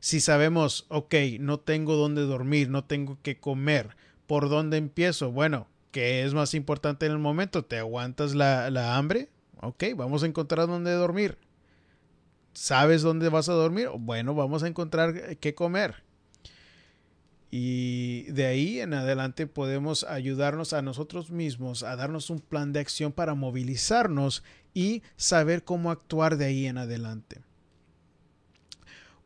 Si 0.00 0.20
sabemos, 0.20 0.86
ok, 0.88 1.14
no 1.40 1.58
tengo 1.58 1.96
dónde 1.96 2.22
dormir, 2.22 2.68
no 2.70 2.84
tengo 2.84 3.18
que 3.22 3.38
comer, 3.40 3.96
¿por 4.26 4.48
dónde 4.48 4.76
empiezo? 4.76 5.32
Bueno, 5.32 5.66
¿qué 5.90 6.22
es 6.22 6.34
más 6.34 6.54
importante 6.54 7.06
en 7.06 7.12
el 7.12 7.18
momento? 7.18 7.64
¿Te 7.64 7.78
aguantas 7.78 8.34
la, 8.34 8.70
la 8.70 8.96
hambre? 8.96 9.28
Ok, 9.60 9.84
vamos 9.96 10.22
a 10.22 10.26
encontrar 10.26 10.68
dónde 10.68 10.92
dormir. 10.92 11.38
¿Sabes 12.52 13.02
dónde 13.02 13.28
vas 13.28 13.48
a 13.48 13.54
dormir? 13.54 13.88
Bueno, 13.98 14.34
vamos 14.34 14.62
a 14.62 14.68
encontrar 14.68 15.36
qué 15.38 15.54
comer. 15.54 16.07
Y 17.50 18.24
de 18.24 18.46
ahí 18.46 18.80
en 18.80 18.92
adelante 18.92 19.46
podemos 19.46 20.04
ayudarnos 20.04 20.74
a 20.74 20.82
nosotros 20.82 21.30
mismos 21.30 21.82
a 21.82 21.96
darnos 21.96 22.28
un 22.28 22.40
plan 22.40 22.72
de 22.72 22.80
acción 22.80 23.12
para 23.12 23.34
movilizarnos 23.34 24.42
y 24.74 25.02
saber 25.16 25.64
cómo 25.64 25.90
actuar 25.90 26.36
de 26.36 26.44
ahí 26.44 26.66
en 26.66 26.76
adelante. 26.76 27.40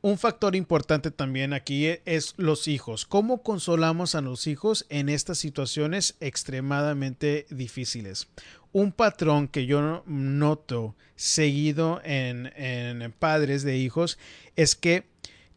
Un 0.04 0.18
factor 0.18 0.56
importante 0.56 1.12
también 1.12 1.52
aquí 1.52 1.86
es 2.04 2.34
los 2.36 2.66
hijos. 2.66 3.06
¿Cómo 3.06 3.44
consolamos 3.44 4.16
a 4.16 4.20
los 4.20 4.48
hijos 4.48 4.84
en 4.88 5.08
estas 5.08 5.38
situaciones 5.38 6.16
extremadamente 6.18 7.46
difíciles? 7.50 8.28
Un 8.72 8.90
patrón 8.90 9.46
que 9.46 9.66
yo 9.66 10.02
noto 10.06 10.96
seguido 11.14 12.00
en, 12.02 12.52
en 12.56 13.12
padres 13.12 13.62
de 13.62 13.76
hijos 13.76 14.18
es 14.56 14.74
que 14.74 15.04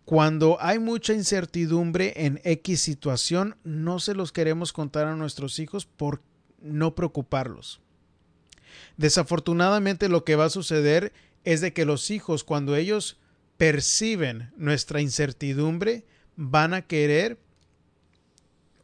cuando 0.06 0.58
hay 0.62 0.78
mucha 0.78 1.14
incertidumbre 1.14 2.14
en 2.16 2.40
X 2.44 2.82
situación, 2.82 3.58
no 3.64 4.00
se 4.00 4.14
los 4.14 4.32
queremos 4.32 4.72
contar 4.72 5.08
a 5.08 5.16
nuestros 5.16 5.58
hijos 5.60 5.86
por 5.86 6.22
no 6.62 6.94
preocuparlos. 6.94 7.82
Desafortunadamente 8.98 10.08
lo 10.08 10.24
que 10.24 10.36
va 10.36 10.46
a 10.46 10.50
suceder 10.50 11.12
es 11.44 11.62
de 11.62 11.74
que 11.74 11.86
los 11.86 12.12
hijos 12.12 12.44
cuando 12.44 12.76
ellos 12.76 13.18
perciben 13.58 14.52
nuestra 14.58 15.02
incertidumbre, 15.02 16.06
van 16.36 16.74
a 16.74 16.82
querer, 16.82 17.40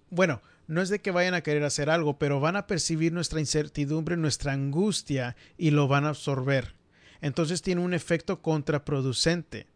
bueno, 0.09 0.41
no 0.67 0.81
es 0.81 0.89
de 0.89 1.01
que 1.01 1.11
vayan 1.11 1.33
a 1.33 1.41
querer 1.41 1.63
hacer 1.63 1.89
algo, 1.89 2.17
pero 2.17 2.39
van 2.39 2.55
a 2.55 2.65
percibir 2.67 3.11
nuestra 3.11 3.39
incertidumbre, 3.39 4.15
nuestra 4.15 4.53
angustia 4.53 5.35
y 5.57 5.71
lo 5.71 5.87
van 5.87 6.05
a 6.05 6.09
absorber. 6.09 6.75
Entonces 7.19 7.61
tiene 7.61 7.81
un 7.81 7.93
efecto 7.93 8.41
contraproducente. 8.41 9.67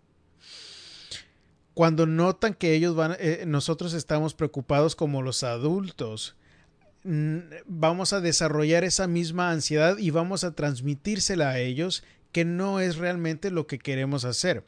Cuando 1.76 2.08
notan 2.08 2.56
que 2.56 2.74
ellos 2.74 2.96
van, 2.96 3.16
eh, 3.20 3.44
nosotros 3.46 3.94
estamos 3.94 4.34
preocupados 4.34 4.96
como 4.96 5.22
los 5.22 5.44
adultos, 5.44 6.36
vamos 7.68 8.14
a 8.14 8.22
desarrollar 8.22 8.84
esa 8.84 9.06
misma 9.08 9.52
ansiedad 9.52 10.00
y 10.00 10.10
vamos 10.10 10.44
a 10.44 10.56
transmitírsela 10.56 11.50
a 11.50 11.60
ellos 11.60 12.04
que 12.32 12.46
no 12.46 12.80
es 12.80 12.98
realmente 12.98 13.52
lo 13.52 13.68
que 13.68 13.78
queremos 13.78 14.26
hacer 14.26 14.64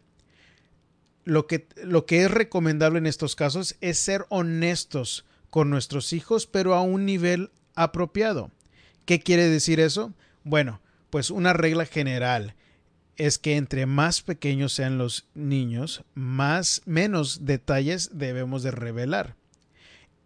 lo 1.28 1.46
que, 1.46 1.68
lo 1.84 2.06
que 2.06 2.24
es 2.24 2.32
recomendable 2.32 3.00
en 3.00 3.06
estos 3.06 3.36
casos 3.36 3.76
es 3.82 4.00
ser 4.00 4.26
honestos 4.30 5.26
con 5.50 5.70
nuestros 5.70 6.14
hijos, 6.14 6.48
pero 6.48 6.74
a 6.74 6.82
un 6.82 7.06
nivel 7.06 7.52
apropiado. 7.76 8.50
¿Qué 9.06 9.20
quiere 9.20 9.50
decir 9.50 9.82
eso? 9.82 10.14
Bueno, 10.46 10.80
pues 11.10 11.30
una 11.30 11.52
regla 11.52 11.86
general 11.86 12.56
es 13.18 13.38
que 13.38 13.58
entre 13.58 13.86
más 13.86 14.22
pequeños 14.22 14.74
sean 14.74 14.98
los 14.98 15.26
niños, 15.34 16.04
más 16.14 16.82
menos 16.86 17.46
detalles 17.46 18.12
debemos 18.14 18.64
de 18.64 18.72
revelar. 18.72 19.36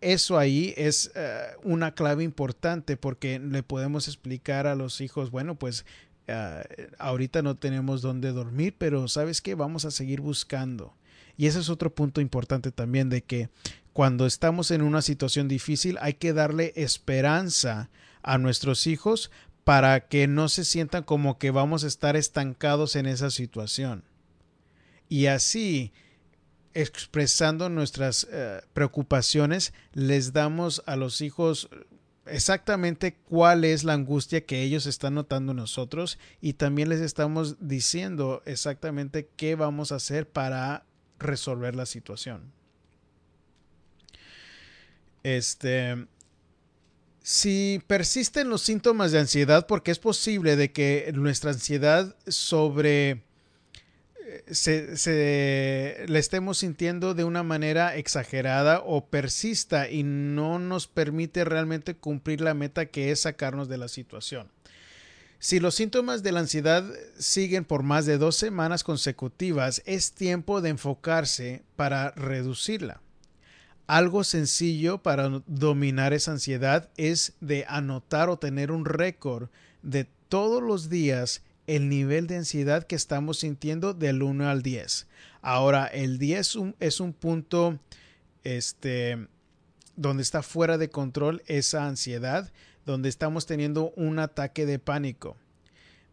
Eso 0.01 0.37
ahí 0.37 0.73
es 0.77 1.11
eh, 1.15 1.41
una 1.63 1.93
clave 1.93 2.23
importante 2.23 2.97
porque 2.97 3.39
le 3.39 3.63
podemos 3.63 4.07
explicar 4.07 4.65
a 4.65 4.75
los 4.75 4.99
hijos, 4.99 5.29
bueno, 5.29 5.55
pues 5.55 5.85
Ah, 6.31 6.63
ahorita 6.99 7.41
no 7.41 7.55
tenemos 7.55 8.01
dónde 8.01 8.31
dormir, 8.31 8.75
pero 8.77 9.07
sabes 9.07 9.41
que 9.41 9.55
vamos 9.55 9.85
a 9.85 9.91
seguir 9.91 10.21
buscando. 10.21 10.93
Y 11.37 11.47
ese 11.47 11.59
es 11.59 11.69
otro 11.69 11.93
punto 11.93 12.21
importante 12.21 12.71
también 12.71 13.09
de 13.09 13.23
que 13.23 13.49
cuando 13.93 14.25
estamos 14.25 14.71
en 14.71 14.81
una 14.81 15.01
situación 15.01 15.47
difícil 15.47 15.97
hay 16.01 16.13
que 16.13 16.33
darle 16.33 16.73
esperanza 16.75 17.89
a 18.21 18.37
nuestros 18.37 18.87
hijos 18.87 19.31
para 19.63 20.07
que 20.07 20.27
no 20.27 20.49
se 20.49 20.65
sientan 20.65 21.03
como 21.03 21.37
que 21.37 21.51
vamos 21.51 21.83
a 21.83 21.87
estar 21.87 22.15
estancados 22.15 22.95
en 22.95 23.05
esa 23.05 23.29
situación. 23.29 24.03
Y 25.07 25.27
así, 25.27 25.91
expresando 26.73 27.69
nuestras 27.69 28.27
eh, 28.31 28.61
preocupaciones, 28.73 29.73
les 29.93 30.33
damos 30.33 30.81
a 30.85 30.95
los 30.95 31.21
hijos 31.21 31.69
exactamente 32.25 33.15
cuál 33.15 33.65
es 33.65 33.83
la 33.83 33.93
angustia 33.93 34.45
que 34.45 34.61
ellos 34.61 34.85
están 34.85 35.15
notando 35.15 35.53
nosotros 35.53 36.17
y 36.39 36.53
también 36.53 36.89
les 36.89 37.01
estamos 37.01 37.57
diciendo 37.59 38.41
exactamente 38.45 39.29
qué 39.35 39.55
vamos 39.55 39.91
a 39.91 39.95
hacer 39.95 40.27
para 40.29 40.85
resolver 41.19 41.75
la 41.75 41.85
situación. 41.85 42.51
Este, 45.23 46.07
si 47.21 47.81
persisten 47.87 48.49
los 48.49 48.61
síntomas 48.61 49.11
de 49.11 49.19
ansiedad, 49.19 49.67
porque 49.67 49.91
es 49.91 49.99
posible 49.99 50.55
de 50.55 50.71
que 50.71 51.11
nuestra 51.13 51.51
ansiedad 51.51 52.15
sobre 52.27 53.23
se, 54.49 54.97
se, 54.97 56.05
la 56.07 56.19
estemos 56.19 56.59
sintiendo 56.59 57.13
de 57.13 57.23
una 57.23 57.43
manera 57.43 57.95
exagerada 57.95 58.81
o 58.85 59.05
persista 59.05 59.89
y 59.89 60.03
no 60.03 60.59
nos 60.59 60.87
permite 60.87 61.43
realmente 61.45 61.95
cumplir 61.95 62.41
la 62.41 62.53
meta 62.53 62.85
que 62.85 63.11
es 63.11 63.21
sacarnos 63.21 63.67
de 63.67 63.77
la 63.77 63.87
situación. 63.87 64.49
Si 65.39 65.59
los 65.59 65.75
síntomas 65.75 66.21
de 66.21 66.31
la 66.31 66.41
ansiedad 66.41 66.85
siguen 67.17 67.65
por 67.65 67.81
más 67.83 68.05
de 68.05 68.17
dos 68.17 68.35
semanas 68.35 68.83
consecutivas, 68.83 69.81
es 69.85 70.13
tiempo 70.13 70.61
de 70.61 70.69
enfocarse 70.69 71.63
para 71.75 72.11
reducirla. 72.11 73.01
Algo 73.87 74.23
sencillo 74.23 75.03
para 75.03 75.41
dominar 75.47 76.13
esa 76.13 76.31
ansiedad 76.31 76.89
es 76.97 77.33
de 77.41 77.65
anotar 77.67 78.29
o 78.29 78.37
tener 78.37 78.71
un 78.71 78.85
récord 78.85 79.49
de 79.81 80.07
todos 80.29 80.63
los 80.63 80.89
días 80.89 81.43
el 81.67 81.89
nivel 81.89 82.27
de 82.27 82.37
ansiedad 82.37 82.83
que 82.85 82.95
estamos 82.95 83.39
sintiendo 83.39 83.93
del 83.93 84.23
1 84.23 84.49
al 84.49 84.61
10. 84.61 85.07
Ahora, 85.41 85.85
el 85.85 86.17
10 86.17 86.57
es 86.79 86.99
un 86.99 87.13
punto 87.13 87.79
este, 88.43 89.27
donde 89.95 90.23
está 90.23 90.43
fuera 90.43 90.77
de 90.77 90.89
control 90.89 91.43
esa 91.47 91.85
ansiedad, 91.87 92.51
donde 92.85 93.09
estamos 93.09 93.45
teniendo 93.45 93.91
un 93.95 94.19
ataque 94.19 94.65
de 94.65 94.79
pánico. 94.79 95.37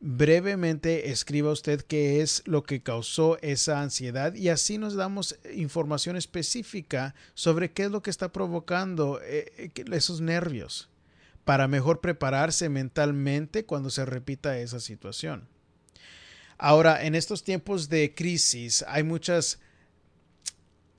Brevemente 0.00 1.10
escriba 1.10 1.50
usted 1.50 1.80
qué 1.80 2.20
es 2.20 2.42
lo 2.46 2.62
que 2.62 2.82
causó 2.82 3.36
esa 3.40 3.80
ansiedad 3.82 4.32
y 4.34 4.48
así 4.48 4.78
nos 4.78 4.94
damos 4.94 5.36
información 5.52 6.16
específica 6.16 7.16
sobre 7.34 7.72
qué 7.72 7.84
es 7.84 7.90
lo 7.90 8.00
que 8.00 8.10
está 8.10 8.30
provocando 8.30 9.20
eh, 9.22 9.52
eh, 9.58 9.84
esos 9.90 10.20
nervios 10.20 10.88
para 11.44 11.66
mejor 11.66 12.00
prepararse 12.00 12.68
mentalmente 12.68 13.64
cuando 13.64 13.90
se 13.90 14.04
repita 14.04 14.58
esa 14.58 14.78
situación. 14.78 15.48
Ahora, 16.58 17.04
en 17.04 17.16
estos 17.16 17.42
tiempos 17.42 17.88
de 17.88 18.14
crisis 18.14 18.84
hay 18.86 19.02
muchas 19.02 19.58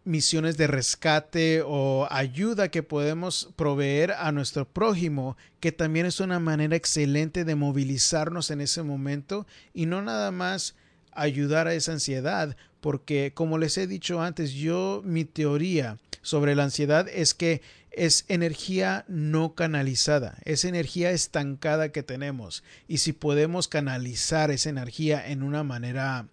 misiones 0.09 0.57
de 0.57 0.65
rescate 0.65 1.61
o 1.63 2.07
ayuda 2.09 2.69
que 2.69 2.81
podemos 2.81 3.49
proveer 3.55 4.11
a 4.13 4.31
nuestro 4.31 4.67
prójimo, 4.67 5.37
que 5.59 5.71
también 5.71 6.07
es 6.07 6.19
una 6.19 6.39
manera 6.39 6.75
excelente 6.75 7.45
de 7.45 7.53
movilizarnos 7.53 8.49
en 8.49 8.59
ese 8.59 8.81
momento 8.81 9.45
y 9.71 9.85
no 9.85 10.01
nada 10.01 10.31
más 10.31 10.75
ayudar 11.11 11.67
a 11.67 11.75
esa 11.75 11.91
ansiedad, 11.91 12.57
porque 12.81 13.33
como 13.35 13.59
les 13.59 13.77
he 13.77 13.85
dicho 13.85 14.21
antes, 14.21 14.53
yo 14.53 15.03
mi 15.05 15.25
teoría 15.25 15.99
sobre 16.23 16.55
la 16.55 16.63
ansiedad 16.63 17.07
es 17.07 17.35
que 17.35 17.61
es 17.91 18.25
energía 18.29 19.05
no 19.07 19.53
canalizada, 19.53 20.39
es 20.43 20.65
energía 20.65 21.11
estancada 21.11 21.91
que 21.91 22.01
tenemos. 22.01 22.63
Y 22.87 22.97
si 22.97 23.13
podemos 23.13 23.67
canalizar 23.67 24.49
esa 24.49 24.69
energía 24.69 25.27
en 25.27 25.43
una 25.43 25.63
manera 25.63 26.27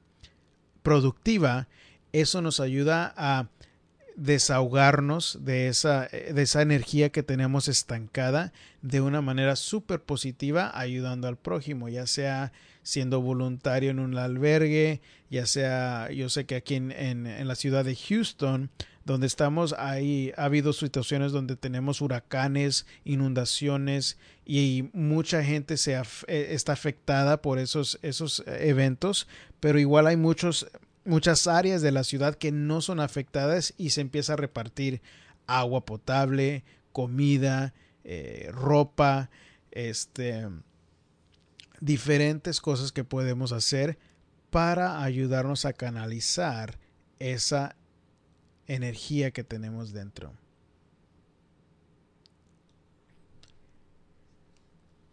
productiva, 0.82 1.68
eso 2.12 2.40
nos 2.40 2.60
ayuda 2.60 3.12
a 3.16 3.48
desahogarnos 4.16 5.38
de 5.42 5.68
esa, 5.68 6.08
de 6.08 6.42
esa 6.42 6.62
energía 6.62 7.10
que 7.10 7.22
tenemos 7.22 7.68
estancada 7.68 8.52
de 8.82 9.00
una 9.00 9.20
manera 9.20 9.56
súper 9.56 10.02
positiva, 10.02 10.70
ayudando 10.74 11.28
al 11.28 11.36
prójimo, 11.36 11.88
ya 11.88 12.06
sea 12.06 12.52
siendo 12.82 13.20
voluntario 13.20 13.90
en 13.90 13.98
un 13.98 14.16
albergue, 14.16 15.00
ya 15.28 15.44
sea, 15.46 16.08
yo 16.12 16.28
sé 16.28 16.46
que 16.46 16.54
aquí 16.54 16.76
en, 16.76 16.92
en, 16.92 17.48
la 17.48 17.56
ciudad 17.56 17.84
de 17.84 17.96
Houston, 17.96 18.70
donde 19.04 19.26
estamos, 19.26 19.74
ahí 19.76 20.32
ha 20.36 20.44
habido 20.44 20.72
situaciones 20.72 21.32
donde 21.32 21.56
tenemos 21.56 22.00
huracanes, 22.00 22.86
inundaciones 23.04 24.18
y 24.44 24.88
mucha 24.92 25.42
gente 25.42 25.76
se 25.78 25.96
eh, 25.96 26.02
está 26.50 26.74
afectada 26.74 27.42
por 27.42 27.58
esos, 27.58 27.98
esos 28.02 28.44
eventos, 28.46 29.26
pero 29.58 29.80
igual 29.80 30.06
hay 30.06 30.16
muchos, 30.16 30.68
muchas 31.06 31.46
áreas 31.46 31.82
de 31.82 31.92
la 31.92 32.04
ciudad 32.04 32.34
que 32.34 32.52
no 32.52 32.80
son 32.80 33.00
afectadas 33.00 33.74
y 33.76 33.90
se 33.90 34.00
empieza 34.00 34.34
a 34.34 34.36
repartir 34.36 35.00
agua 35.46 35.84
potable, 35.84 36.64
comida, 36.92 37.74
eh, 38.04 38.50
ropa, 38.52 39.30
este, 39.70 40.48
diferentes 41.80 42.60
cosas 42.60 42.92
que 42.92 43.04
podemos 43.04 43.52
hacer 43.52 43.98
para 44.50 45.02
ayudarnos 45.02 45.64
a 45.64 45.72
canalizar 45.72 46.78
esa 47.18 47.76
energía 48.66 49.30
que 49.30 49.44
tenemos 49.44 49.92
dentro. 49.92 50.32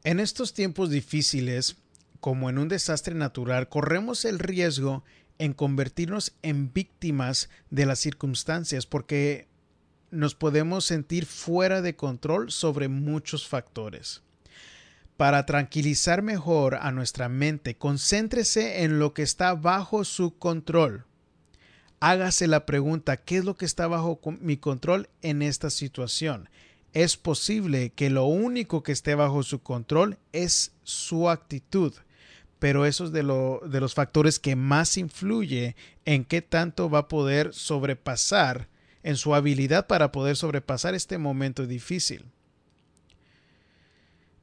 En 0.04 0.20
estos 0.20 0.54
tiempos 0.54 0.90
difíciles, 0.90 1.78
como 2.20 2.50
en 2.50 2.58
un 2.58 2.68
desastre 2.68 3.16
natural, 3.16 3.70
corremos 3.70 4.26
el 4.26 4.40
riesgo 4.40 5.04
en 5.40 5.54
convertirnos 5.54 6.34
en 6.42 6.72
víctimas 6.74 7.50
de 7.70 7.86
las 7.86 8.00
circunstancias 8.00 8.86
porque 8.86 9.48
nos 10.12 10.36
podemos 10.36 10.86
sentir 10.86 11.26
fuera 11.26 11.82
de 11.82 11.96
control 11.96 12.52
sobre 12.52 12.88
muchos 12.88 13.48
factores. 13.48 14.22
Para 15.18 15.46
tranquilizar 15.46 16.22
mejor 16.22 16.76
a 16.76 16.92
nuestra 16.92 17.30
mente, 17.30 17.76
concéntrese 17.76 18.84
en 18.84 19.00
lo 19.00 19.14
que 19.14 19.22
está 19.22 19.54
bajo 19.54 20.06
su 20.06 20.38
control. 20.38 21.06
Hágase 22.00 22.48
la 22.48 22.66
pregunta, 22.66 23.18
¿qué 23.18 23.38
es 23.38 23.46
lo 23.46 23.56
que 23.56 23.66
está 23.66 23.88
bajo 23.88 24.20
mi 24.42 24.58
control 24.58 25.10
en 25.22 25.42
esta 25.42 25.70
situación? 25.70 26.50
Es 26.94 27.16
posible 27.18 27.92
que 27.92 28.10
lo 28.10 28.26
único 28.26 28.84
que 28.84 28.92
esté 28.92 29.16
bajo 29.16 29.42
su 29.44 29.62
control 29.62 30.18
es 30.32 30.74
su 30.84 31.30
actitud, 31.30 31.94
pero 32.64 32.86
eso 32.86 33.04
es 33.04 33.12
de, 33.12 33.24
de 33.24 33.82
los 33.82 33.94
factores 33.94 34.40
que 34.40 34.56
más 34.56 34.96
influye 34.96 35.76
en 36.06 36.24
qué 36.24 36.42
tanto 36.42 36.90
va 36.90 37.00
a 37.00 37.08
poder 37.10 37.54
sobrepasar, 37.54 38.70
en 39.04 39.18
su 39.18 39.36
habilidad 39.36 39.86
para 39.86 40.14
poder 40.14 40.38
sobrepasar 40.38 40.96
este 40.96 41.18
momento 41.18 41.68
difícil 41.68 42.26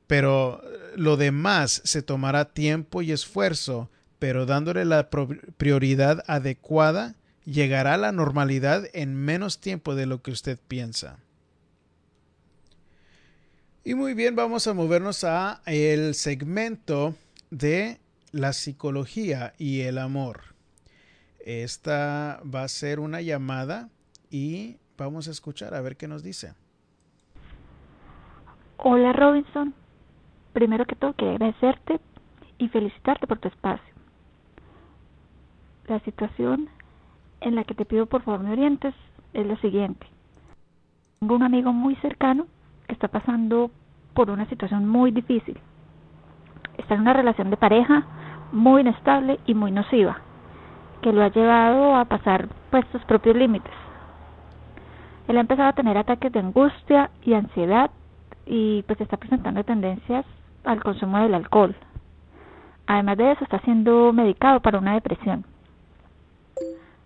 pero 0.06 0.60
lo 0.96 1.16
demás 1.16 1.80
se 1.84 2.02
tomará 2.02 2.52
tiempo 2.52 3.00
y 3.00 3.12
esfuerzo, 3.12 3.88
pero 4.18 4.44
dándole 4.44 4.84
la 4.84 5.08
prioridad 5.08 6.22
adecuada, 6.26 7.14
llegará 7.46 7.94
a 7.94 7.96
la 7.96 8.12
normalidad 8.12 8.84
en 8.92 9.14
menos 9.14 9.60
tiempo 9.60 9.94
de 9.94 10.04
lo 10.04 10.20
que 10.20 10.32
usted 10.32 10.58
piensa. 10.68 11.20
Y 13.82 13.94
muy 13.94 14.12
bien, 14.12 14.36
vamos 14.36 14.66
a 14.66 14.74
movernos 14.74 15.24
a 15.24 15.62
el 15.64 16.14
segmento 16.14 17.14
de 17.50 17.98
la 18.32 18.52
psicología 18.52 19.52
y 19.58 19.82
el 19.82 19.98
amor. 19.98 20.40
Esta 21.44 22.40
va 22.42 22.62
a 22.62 22.68
ser 22.68 23.00
una 23.00 23.20
llamada 23.20 23.88
y 24.30 24.76
vamos 24.96 25.28
a 25.28 25.30
escuchar 25.30 25.74
a 25.74 25.80
ver 25.80 25.96
qué 25.96 26.06
nos 26.06 26.22
dice. 26.22 26.54
Hola 28.76 29.12
Robinson, 29.12 29.74
primero 30.52 30.86
que 30.86 30.96
todo 30.96 31.14
quería 31.14 31.34
agradecerte 31.34 32.00
y 32.58 32.68
felicitarte 32.68 33.26
por 33.26 33.38
tu 33.38 33.48
espacio. 33.48 33.94
La 35.86 36.00
situación 36.00 36.68
en 37.40 37.54
la 37.54 37.64
que 37.64 37.74
te 37.74 37.84
pido 37.84 38.06
por 38.06 38.22
favor 38.22 38.40
me 38.40 38.52
orientes 38.52 38.94
es 39.32 39.46
la 39.46 39.60
siguiente. 39.60 40.06
Tengo 41.18 41.34
un 41.34 41.42
amigo 41.42 41.72
muy 41.72 41.96
cercano 41.96 42.46
que 42.86 42.94
está 42.94 43.08
pasando 43.08 43.70
por 44.14 44.30
una 44.30 44.48
situación 44.48 44.88
muy 44.88 45.10
difícil. 45.10 45.58
Está 46.78 46.94
en 46.94 47.02
una 47.02 47.12
relación 47.12 47.50
de 47.50 47.56
pareja 47.56 48.06
muy 48.52 48.82
inestable 48.82 49.38
y 49.46 49.54
muy 49.54 49.70
nociva, 49.70 50.18
que 51.02 51.12
lo 51.12 51.22
ha 51.22 51.28
llevado 51.28 51.94
a 51.96 52.04
pasar 52.04 52.48
pues 52.70 52.84
sus 52.92 53.02
propios 53.04 53.36
límites. 53.36 53.72
Él 55.28 55.36
ha 55.36 55.40
empezado 55.40 55.68
a 55.68 55.74
tener 55.74 55.96
ataques 55.96 56.32
de 56.32 56.40
angustia 56.40 57.10
y 57.22 57.34
ansiedad 57.34 57.90
y 58.46 58.82
pues 58.82 59.00
está 59.00 59.16
presentando 59.16 59.62
tendencias 59.64 60.26
al 60.64 60.82
consumo 60.82 61.18
del 61.18 61.34
alcohol. 61.34 61.76
Además 62.86 63.18
de 63.18 63.32
eso, 63.32 63.44
está 63.44 63.60
siendo 63.60 64.12
medicado 64.12 64.60
para 64.60 64.78
una 64.78 64.94
depresión. 64.94 65.44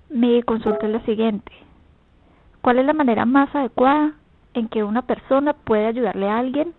Mi 0.09 0.43
consulta 0.43 0.87
es 0.87 0.93
la 0.93 1.05
siguiente. 1.05 1.53
¿Cuál 2.63 2.79
es 2.79 2.87
la 2.87 2.95
manera 2.95 3.27
más 3.27 3.55
adecuada 3.55 4.13
en 4.55 4.69
que 4.69 4.83
una 4.83 5.03
persona 5.03 5.53
puede 5.53 5.87
ayudarle 5.87 6.31
a 6.31 6.39
alguien 6.39 6.73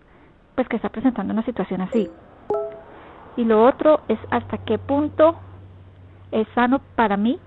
pues 0.56 0.66
que 0.68 0.76
está 0.76 0.88
presentando 0.88 1.32
una 1.32 1.44
situación 1.44 1.82
así? 1.82 2.10
Y 3.36 3.44
lo 3.44 3.66
otro 3.66 4.00
es 4.08 4.18
hasta 4.30 4.58
qué 4.58 4.78
punto 4.78 5.36
es 6.32 6.46
sano 6.54 6.80
para 6.96 7.16
mí 7.16 7.38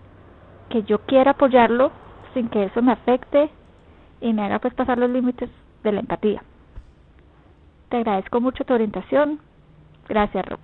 que 0.70 0.84
yo 0.84 1.00
quiera 1.00 1.32
apoyarlo 1.32 1.92
sin 2.34 2.50
que 2.50 2.66
eso 2.66 2.82
me 2.82 2.92
afecte 2.92 3.50
y 4.22 4.34
me 4.34 4.44
haga 4.44 4.60
pues 4.60 4.74
pasar 4.74 4.98
los 4.98 5.10
límites 5.10 5.50
de 5.84 5.92
la 5.92 6.02
empatía. 6.02 6.44
Te 7.90 7.98
agradezco 7.98 8.40
mucho 8.40 8.64
tu 8.64 8.74
orientación. 8.74 9.40
Gracias, 10.08 10.46
Rob. 10.46 10.60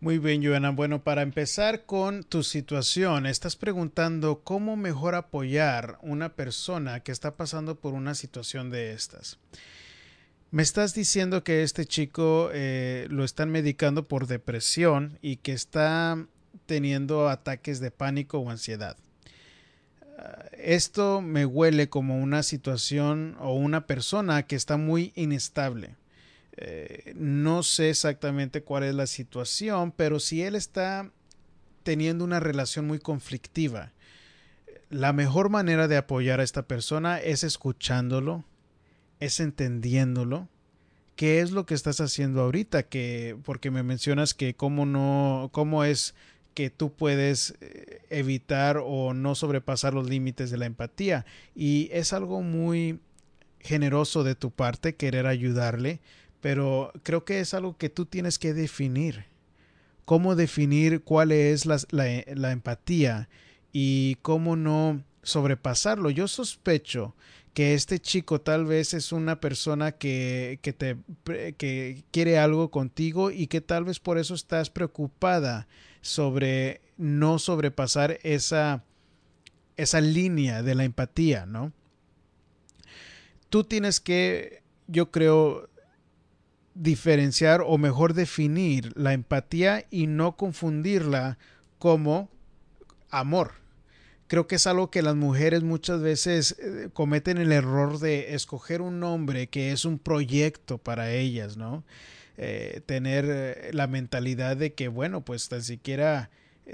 Muy 0.00 0.18
bien, 0.18 0.44
Joana. 0.44 0.70
Bueno, 0.70 1.02
para 1.02 1.22
empezar 1.22 1.86
con 1.86 2.24
tu 2.24 2.42
situación, 2.42 3.24
estás 3.24 3.56
preguntando 3.56 4.42
cómo 4.44 4.76
mejor 4.76 5.14
apoyar 5.14 5.96
una 6.02 6.34
persona 6.34 7.00
que 7.00 7.10
está 7.10 7.38
pasando 7.38 7.76
por 7.76 7.94
una 7.94 8.14
situación 8.14 8.68
de 8.68 8.92
estas. 8.92 9.38
Me 10.54 10.62
estás 10.62 10.94
diciendo 10.94 11.42
que 11.42 11.64
este 11.64 11.84
chico 11.84 12.48
eh, 12.52 13.08
lo 13.10 13.24
están 13.24 13.50
medicando 13.50 14.06
por 14.06 14.28
depresión 14.28 15.18
y 15.20 15.36
que 15.36 15.52
está 15.52 16.26
teniendo 16.66 17.28
ataques 17.28 17.80
de 17.80 17.90
pánico 17.90 18.38
o 18.38 18.48
ansiedad 18.48 18.96
esto 20.64 21.20
me 21.20 21.44
huele 21.44 21.88
como 21.88 22.18
una 22.18 22.42
situación 22.42 23.36
o 23.40 23.54
una 23.54 23.86
persona 23.86 24.44
que 24.44 24.56
está 24.56 24.76
muy 24.76 25.12
inestable. 25.14 25.96
Eh, 26.56 27.12
no 27.16 27.62
sé 27.62 27.90
exactamente 27.90 28.62
cuál 28.62 28.84
es 28.84 28.94
la 28.94 29.06
situación, 29.06 29.92
pero 29.92 30.20
si 30.20 30.42
él 30.42 30.54
está 30.54 31.10
teniendo 31.82 32.24
una 32.24 32.40
relación 32.40 32.86
muy 32.86 32.98
conflictiva, 32.98 33.92
la 34.88 35.12
mejor 35.12 35.50
manera 35.50 35.88
de 35.88 35.96
apoyar 35.96 36.40
a 36.40 36.44
esta 36.44 36.62
persona 36.62 37.18
es 37.18 37.44
escuchándolo, 37.44 38.44
es 39.20 39.40
entendiéndolo. 39.40 40.48
¿Qué 41.16 41.40
es 41.40 41.52
lo 41.52 41.64
que 41.64 41.74
estás 41.74 42.00
haciendo 42.00 42.42
ahorita? 42.42 42.84
Que, 42.84 43.36
porque 43.44 43.70
me 43.70 43.82
mencionas 43.82 44.34
que 44.34 44.54
cómo 44.54 44.84
no, 44.84 45.50
cómo 45.52 45.84
es 45.84 46.14
que 46.54 46.70
tú 46.70 46.92
puedes 46.92 47.54
eh, 47.60 48.00
evitar 48.10 48.80
o 48.82 49.12
no 49.12 49.34
sobrepasar 49.34 49.92
los 49.94 50.08
límites 50.08 50.50
de 50.50 50.56
la 50.56 50.66
empatía. 50.66 51.26
Y 51.54 51.88
es 51.92 52.12
algo 52.12 52.42
muy 52.42 53.00
generoso 53.60 54.24
de 54.24 54.34
tu 54.34 54.50
parte 54.50 54.94
querer 54.94 55.26
ayudarle, 55.26 56.00
pero 56.40 56.92
creo 57.02 57.24
que 57.24 57.40
es 57.40 57.54
algo 57.54 57.76
que 57.76 57.90
tú 57.90 58.06
tienes 58.06 58.38
que 58.38 58.54
definir. 58.54 59.26
Cómo 60.04 60.34
definir 60.34 61.02
cuál 61.02 61.32
es 61.32 61.64
la, 61.64 61.78
la, 61.90 62.52
empatía 62.52 63.30
y 63.72 64.16
cómo 64.20 64.54
no 64.54 65.02
sobrepasarlo. 65.22 66.10
Yo 66.10 66.28
sospecho 66.28 67.14
que 67.54 67.74
este 67.74 68.00
chico 68.00 68.40
tal 68.40 68.66
vez 68.66 68.94
es 68.94 69.12
una 69.12 69.40
persona 69.40 69.92
que, 69.92 70.58
que, 70.60 70.72
te, 70.72 70.96
que 71.56 72.04
quiere 72.10 72.38
algo 72.38 72.70
contigo 72.72 73.30
y 73.30 73.46
que 73.46 73.60
tal 73.60 73.84
vez 73.84 74.00
por 74.00 74.18
eso 74.18 74.34
estás 74.34 74.70
preocupada 74.70 75.68
sobre 76.00 76.80
no 76.96 77.38
sobrepasar 77.38 78.18
esa, 78.24 78.84
esa 79.76 80.00
línea 80.00 80.64
de 80.64 80.74
la 80.74 80.82
empatía, 80.82 81.46
¿no? 81.46 81.72
Tú 83.50 83.62
tienes 83.62 84.00
que, 84.00 84.64
yo 84.88 85.12
creo, 85.12 85.70
diferenciar 86.74 87.62
o 87.64 87.78
mejor 87.78 88.14
definir 88.14 88.92
la 88.96 89.12
empatía 89.12 89.86
y 89.92 90.08
no 90.08 90.36
confundirla 90.36 91.38
como 91.78 92.28
amor. 93.10 93.63
Creo 94.26 94.46
que 94.46 94.56
es 94.56 94.66
algo 94.66 94.90
que 94.90 95.02
las 95.02 95.16
mujeres 95.16 95.62
muchas 95.62 96.00
veces 96.00 96.56
eh, 96.58 96.88
cometen 96.92 97.38
el 97.38 97.52
error 97.52 97.98
de 97.98 98.34
escoger 98.34 98.80
un 98.80 98.98
nombre 98.98 99.48
que 99.48 99.72
es 99.72 99.84
un 99.84 99.98
proyecto 99.98 100.78
para 100.78 101.12
ellas, 101.12 101.56
¿no? 101.56 101.84
Eh, 102.36 102.80
tener 102.86 103.26
eh, 103.28 103.70
la 103.72 103.86
mentalidad 103.86 104.56
de 104.56 104.72
que, 104.72 104.88
bueno, 104.88 105.24
pues 105.24 105.48
tan 105.48 105.62
siquiera 105.62 106.30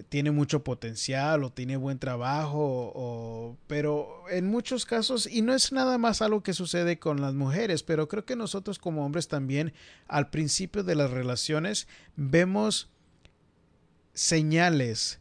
tiene 0.08 0.30
mucho 0.30 0.62
potencial 0.62 1.42
o 1.42 1.50
tiene 1.50 1.76
buen 1.76 1.98
trabajo, 1.98 2.92
o, 2.94 3.56
pero 3.66 4.22
en 4.30 4.46
muchos 4.46 4.86
casos, 4.86 5.26
y 5.26 5.42
no 5.42 5.52
es 5.52 5.72
nada 5.72 5.98
más 5.98 6.22
algo 6.22 6.42
que 6.42 6.52
sucede 6.52 6.98
con 6.98 7.20
las 7.20 7.34
mujeres, 7.34 7.82
pero 7.82 8.06
creo 8.08 8.24
que 8.24 8.36
nosotros 8.36 8.78
como 8.78 9.04
hombres 9.04 9.26
también 9.26 9.72
al 10.06 10.30
principio 10.30 10.84
de 10.84 10.94
las 10.94 11.10
relaciones 11.10 11.88
vemos 12.14 12.88
señales 14.14 15.18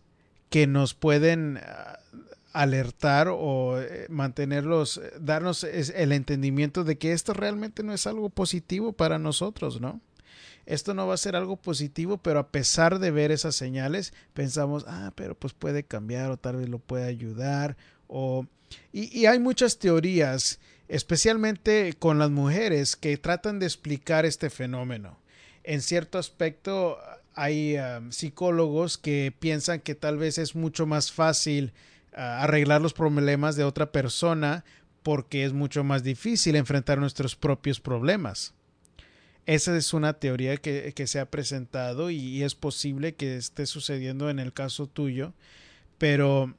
que 0.50 0.68
nos 0.68 0.94
pueden 0.94 1.58
ah, 1.58 2.00
alertar 2.54 3.30
o 3.30 3.80
eh, 3.80 4.08
mantenerlos, 4.10 4.98
eh, 4.98 5.14
darnos 5.20 5.64
el 5.64 6.12
entendimiento 6.12 6.84
de 6.84 6.98
que 6.98 7.14
esto 7.14 7.34
realmente 7.34 7.84
no 7.84 7.94
es 7.94 8.08
algo 8.08 8.30
positivo 8.30 8.94
para 8.94 9.20
nosotros, 9.20 9.80
¿no? 9.80 10.02
Esto 10.66 10.94
no 10.94 11.08
va 11.08 11.16
a 11.16 11.18
ser 11.18 11.36
algo 11.36 11.56
positivo, 11.56 12.18
pero 12.18 12.40
a 12.40 12.52
pesar 12.52 13.00
de 13.00 13.10
ver 13.10 13.32
esas 13.32 13.56
señales, 13.56 14.14
pensamos, 14.34 14.86
ah, 14.88 15.12
pero 15.16 15.34
pues 15.34 15.54
puede 15.54 15.84
cambiar 15.84 16.30
o 16.30 16.38
tal 16.38 16.58
vez 16.58 16.70
lo 16.70 16.80
puede 16.80 17.06
ayudar. 17.06 17.76
O... 18.08 18.46
Y, 18.92 19.18
y 19.18 19.26
hay 19.26 19.40
muchas 19.40 19.80
teorías, 19.80 20.60
especialmente 20.88 21.94
con 21.98 22.20
las 22.20 22.30
mujeres, 22.30 22.96
que 22.96 23.18
tratan 23.18 23.58
de 23.58 23.66
explicar 23.66 24.26
este 24.28 24.52
fenómeno. 24.52 25.18
En 25.64 25.82
cierto 25.82 26.20
aspecto, 26.20 27.00
hay 27.40 27.78
psicólogos 28.10 28.98
que 28.98 29.34
piensan 29.38 29.80
que 29.80 29.96
tal 29.96 30.18
vez 30.18 30.38
es 30.38 30.56
mucho 30.56 30.86
más 30.86 31.14
fácil 31.14 31.72
uh, 32.12 32.20
arreglar 32.20 32.82
los 32.82 32.94
problemas 32.94 33.56
de 33.56 33.64
otra 33.64 33.94
persona 33.94 34.66
porque 35.04 35.46
es 35.46 35.54
mucho 35.54 35.86
más 35.86 36.04
difícil 36.04 36.58
enfrentar 36.58 36.98
nuestros 36.98 37.38
propios 37.38 37.80
problemas. 37.80 38.54
Esa 39.46 39.78
es 39.78 39.94
una 39.94 40.14
teoría 40.14 40.58
que, 40.58 40.92
que 40.94 41.08
se 41.08 41.22
ha 41.22 41.32
presentado 41.32 42.10
y 42.10 42.44
es 42.44 42.56
posible 42.56 43.16
que 43.16 43.38
esté 43.38 43.66
sucediendo 43.66 44.30
en 44.30 44.40
el 44.40 44.52
caso 44.52 44.88
tuyo, 44.88 45.34
pero 45.98 46.54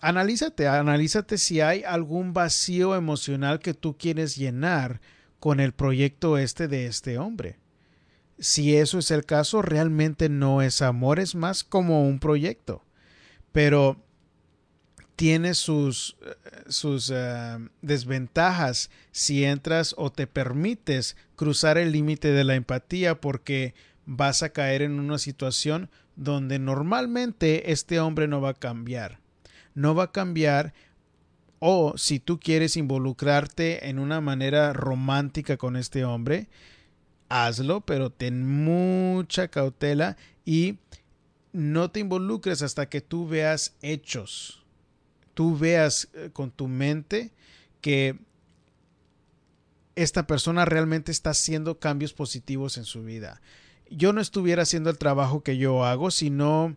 analízate, 0.00 0.68
analízate 0.68 1.38
si 1.38 1.62
hay 1.62 1.84
algún 1.84 2.34
vacío 2.34 2.94
emocional 2.94 3.60
que 3.60 3.72
tú 3.72 3.96
quieres 3.96 4.36
llenar 4.36 5.00
con 5.40 5.58
el 5.58 5.72
proyecto 5.72 6.36
este 6.36 6.68
de 6.68 6.84
este 6.84 7.16
hombre 7.16 7.61
si 8.38 8.76
eso 8.76 8.98
es 8.98 9.10
el 9.10 9.24
caso, 9.24 9.62
realmente 9.62 10.28
no 10.28 10.62
es 10.62 10.82
amor, 10.82 11.18
es 11.18 11.34
más 11.34 11.64
como 11.64 12.06
un 12.06 12.18
proyecto. 12.18 12.82
Pero 13.52 14.02
tiene 15.16 15.54
sus, 15.54 16.16
eh, 16.24 16.34
sus 16.68 17.12
eh, 17.14 17.58
desventajas 17.82 18.90
si 19.10 19.44
entras 19.44 19.94
o 19.96 20.10
te 20.10 20.26
permites 20.26 21.16
cruzar 21.36 21.78
el 21.78 21.92
límite 21.92 22.32
de 22.32 22.44
la 22.44 22.54
empatía 22.54 23.20
porque 23.20 23.74
vas 24.06 24.42
a 24.42 24.50
caer 24.50 24.82
en 24.82 24.98
una 24.98 25.18
situación 25.18 25.90
donde 26.16 26.58
normalmente 26.58 27.72
este 27.72 28.00
hombre 28.00 28.28
no 28.28 28.40
va 28.40 28.50
a 28.50 28.54
cambiar. 28.54 29.20
No 29.74 29.94
va 29.94 30.04
a 30.04 30.12
cambiar 30.12 30.74
o 31.58 31.96
si 31.96 32.18
tú 32.18 32.40
quieres 32.40 32.76
involucrarte 32.76 33.88
en 33.88 34.00
una 34.00 34.20
manera 34.20 34.72
romántica 34.72 35.56
con 35.56 35.76
este 35.76 36.04
hombre, 36.04 36.48
hazlo, 37.32 37.80
pero 37.80 38.10
ten 38.10 38.46
mucha 38.64 39.48
cautela 39.48 40.16
y 40.44 40.78
no 41.52 41.90
te 41.90 42.00
involucres 42.00 42.62
hasta 42.62 42.88
que 42.88 43.00
tú 43.00 43.26
veas 43.26 43.74
hechos. 43.82 44.64
Tú 45.34 45.56
veas 45.56 46.08
eh, 46.14 46.30
con 46.32 46.50
tu 46.50 46.68
mente 46.68 47.32
que 47.80 48.18
esta 49.94 50.26
persona 50.26 50.64
realmente 50.64 51.12
está 51.12 51.30
haciendo 51.30 51.78
cambios 51.78 52.12
positivos 52.12 52.76
en 52.76 52.84
su 52.84 53.02
vida. 53.02 53.40
Yo 53.90 54.12
no 54.12 54.20
estuviera 54.20 54.62
haciendo 54.62 54.90
el 54.90 54.98
trabajo 54.98 55.42
que 55.42 55.58
yo 55.58 55.84
hago 55.84 56.10
si 56.10 56.30
no 56.30 56.76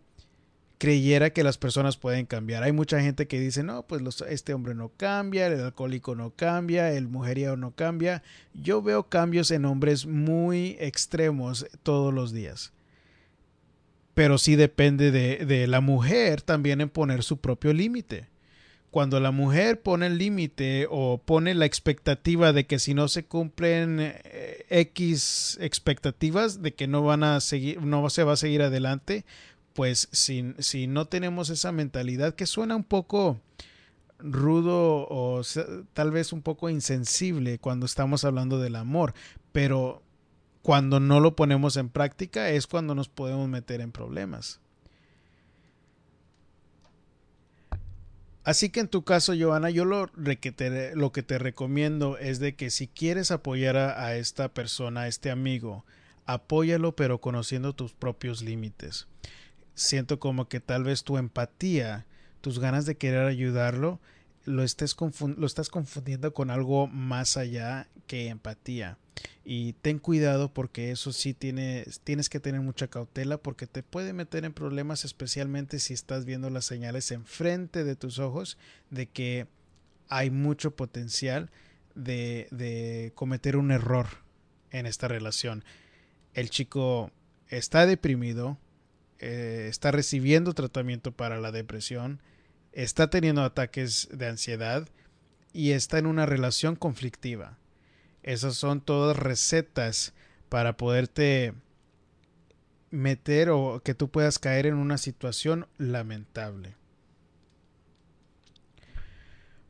creyera 0.78 1.32
que 1.32 1.44
las 1.44 1.58
personas 1.58 1.98
pueden 1.98 2.26
cambiar. 2.26 2.64
Hay 2.64 2.72
mucha 2.72 3.02
gente 3.02 3.28
que 3.28 3.40
dice, 3.40 3.64
no, 3.64 3.84
pues 3.84 4.02
este 4.30 4.54
hombre 4.54 4.76
no 4.76 4.90
cambia, 4.90 5.48
el 5.48 5.62
alcohólico 5.62 6.16
no 6.16 6.32
cambia, 6.32 6.92
el 6.92 7.08
mujeriego 7.08 7.58
no 7.58 7.72
cambia. 7.72 8.24
Yo 8.54 8.82
veo 8.82 9.10
cambios 9.10 9.52
en 9.52 9.66
hombres 9.66 10.06
muy 10.06 10.78
extremos 10.80 11.66
todos 11.84 12.14
los 12.14 12.34
días. 12.34 12.74
Pero 14.14 14.38
sí 14.38 14.56
depende 14.56 15.12
de, 15.12 15.46
de 15.46 15.68
la 15.68 15.82
mujer 15.82 16.42
también 16.42 16.82
en 16.82 16.90
poner 16.90 17.24
su 17.24 17.38
propio 17.38 17.74
límite. 17.74 18.28
Cuando 18.96 19.20
la 19.20 19.32
mujer 19.32 19.82
pone 19.82 20.08
el 20.08 20.18
límite 20.18 20.88
o 20.90 21.18
pone 21.18 21.54
la 21.54 21.66
expectativa 21.66 22.54
de 22.54 22.66
que 22.66 22.80
si 22.80 22.94
no 22.94 23.10
se 23.10 23.26
cumplen 23.26 23.98
eh, 24.00 24.66
X 24.70 25.58
expectativas 25.60 26.62
de 26.62 26.74
que 26.74 26.88
no 26.88 27.04
van 27.04 27.26
a 27.26 27.42
seguir, 27.42 27.82
no 27.82 28.10
se 28.10 28.24
va 28.24 28.32
a 28.32 28.38
seguir 28.38 28.62
adelante, 28.62 29.26
pues 29.76 30.08
si, 30.14 30.56
si 30.60 30.88
no 30.88 31.06
tenemos 31.06 31.50
esa 31.50 31.74
mentalidad 31.74 32.34
que 32.34 32.46
suena 32.46 32.78
un 32.78 32.86
poco 32.86 33.42
rudo 34.20 35.06
o 35.10 35.42
tal 35.92 36.12
vez 36.12 36.32
un 36.32 36.42
poco 36.42 36.70
insensible 36.70 37.60
cuando 37.60 37.86
estamos 37.86 38.24
hablando 38.24 38.58
del 38.58 38.78
amor, 38.78 39.14
pero 39.52 40.02
cuando 40.62 41.02
no 41.02 41.20
lo 41.20 41.36
ponemos 41.36 41.76
en 41.76 41.90
práctica 41.90 42.50
es 42.52 42.68
cuando 42.68 42.96
nos 42.96 43.10
podemos 43.10 43.50
meter 43.50 43.82
en 43.82 43.92
problemas. 43.92 44.62
Así 48.46 48.70
que 48.70 48.80
en 48.80 48.88
tu 48.88 49.04
caso, 49.04 49.34
Joana, 49.38 49.72
yo 49.72 49.84
lo, 49.84 50.10
que 50.40 50.54
te, 50.54 50.96
lo 50.96 51.12
que 51.12 51.22
te 51.22 51.38
recomiendo 51.38 52.18
es 52.18 52.40
de 52.40 52.56
que 52.56 52.70
si 52.70 52.88
quieres 52.88 53.30
apoyar 53.30 53.76
a, 53.76 54.06
a 54.06 54.16
esta 54.16 54.54
persona, 54.54 55.02
a 55.02 55.08
este 55.10 55.32
amigo, 55.32 55.84
apóyalo 56.26 56.96
pero 56.96 57.20
conociendo 57.20 57.74
tus 57.74 57.92
propios 57.92 58.42
límites 58.42 59.10
siento 59.76 60.20
como 60.20 60.48
que 60.48 60.60
tal 60.60 60.84
vez 60.84 61.04
tu 61.04 61.18
empatía, 61.18 62.06
tus 62.42 62.60
ganas 62.60 62.86
de 62.86 62.98
querer 62.98 63.26
ayudarlo, 63.26 64.00
lo, 64.46 64.64
estés 64.64 64.96
lo 65.38 65.46
estás 65.46 65.70
confundiendo 65.70 66.34
con 66.34 66.50
algo 66.50 66.88
más 66.88 67.38
allá 67.38 67.88
que 68.08 68.30
empatía. 68.30 68.98
Y 69.44 69.74
ten 69.74 70.00
cuidado 70.00 70.54
porque 70.54 70.92
eso 70.92 71.12
sí 71.14 71.34
tiene, 71.34 71.86
tienes 72.04 72.30
que 72.30 72.40
tener 72.40 72.62
mucha 72.62 72.88
cautela 72.88 73.38
porque 73.38 73.68
te 73.68 73.84
puede 73.84 74.14
meter 74.14 74.46
en 74.46 74.54
problemas 74.54 75.06
especialmente 75.06 75.80
si 75.80 75.94
estás 75.94 76.26
viendo 76.26 76.50
las 76.50 76.66
señales 76.66 77.12
enfrente 77.12 77.84
de 77.84 77.96
tus 77.96 78.20
ojos 78.20 78.58
de 78.90 79.08
que 79.08 79.48
hay 80.10 80.30
mucho 80.32 80.76
potencial 80.76 81.50
de, 81.96 82.48
de 82.52 83.12
cometer 83.16 83.56
un 83.56 83.72
error 83.72 84.08
en 84.72 84.86
esta 84.86 85.08
relación. 85.08 85.64
El 86.34 86.50
chico 86.50 87.12
está 87.48 87.86
deprimido, 87.86 88.58
eh, 89.20 89.68
está 89.70 89.92
recibiendo 89.92 90.54
tratamiento 90.54 91.12
para 91.12 91.40
la 91.40 91.52
depresión, 91.52 92.22
está 92.72 93.10
teniendo 93.10 93.44
ataques 93.44 94.10
de 94.12 94.28
ansiedad 94.28 94.88
y 95.54 95.72
está 95.72 95.98
en 95.98 96.06
una 96.06 96.26
relación 96.26 96.76
conflictiva. 96.76 97.58
Esas 98.24 98.56
son 98.56 98.82
todas 98.82 99.18
recetas 99.18 100.14
para 100.50 100.78
poderte 100.78 101.54
meter 102.92 103.50
o 103.50 103.82
que 103.84 103.94
tú 103.94 104.10
puedas 104.10 104.40
caer 104.40 104.66
en 104.66 104.76
una 104.76 104.98
situación 104.98 105.68
lamentable. 105.78 106.76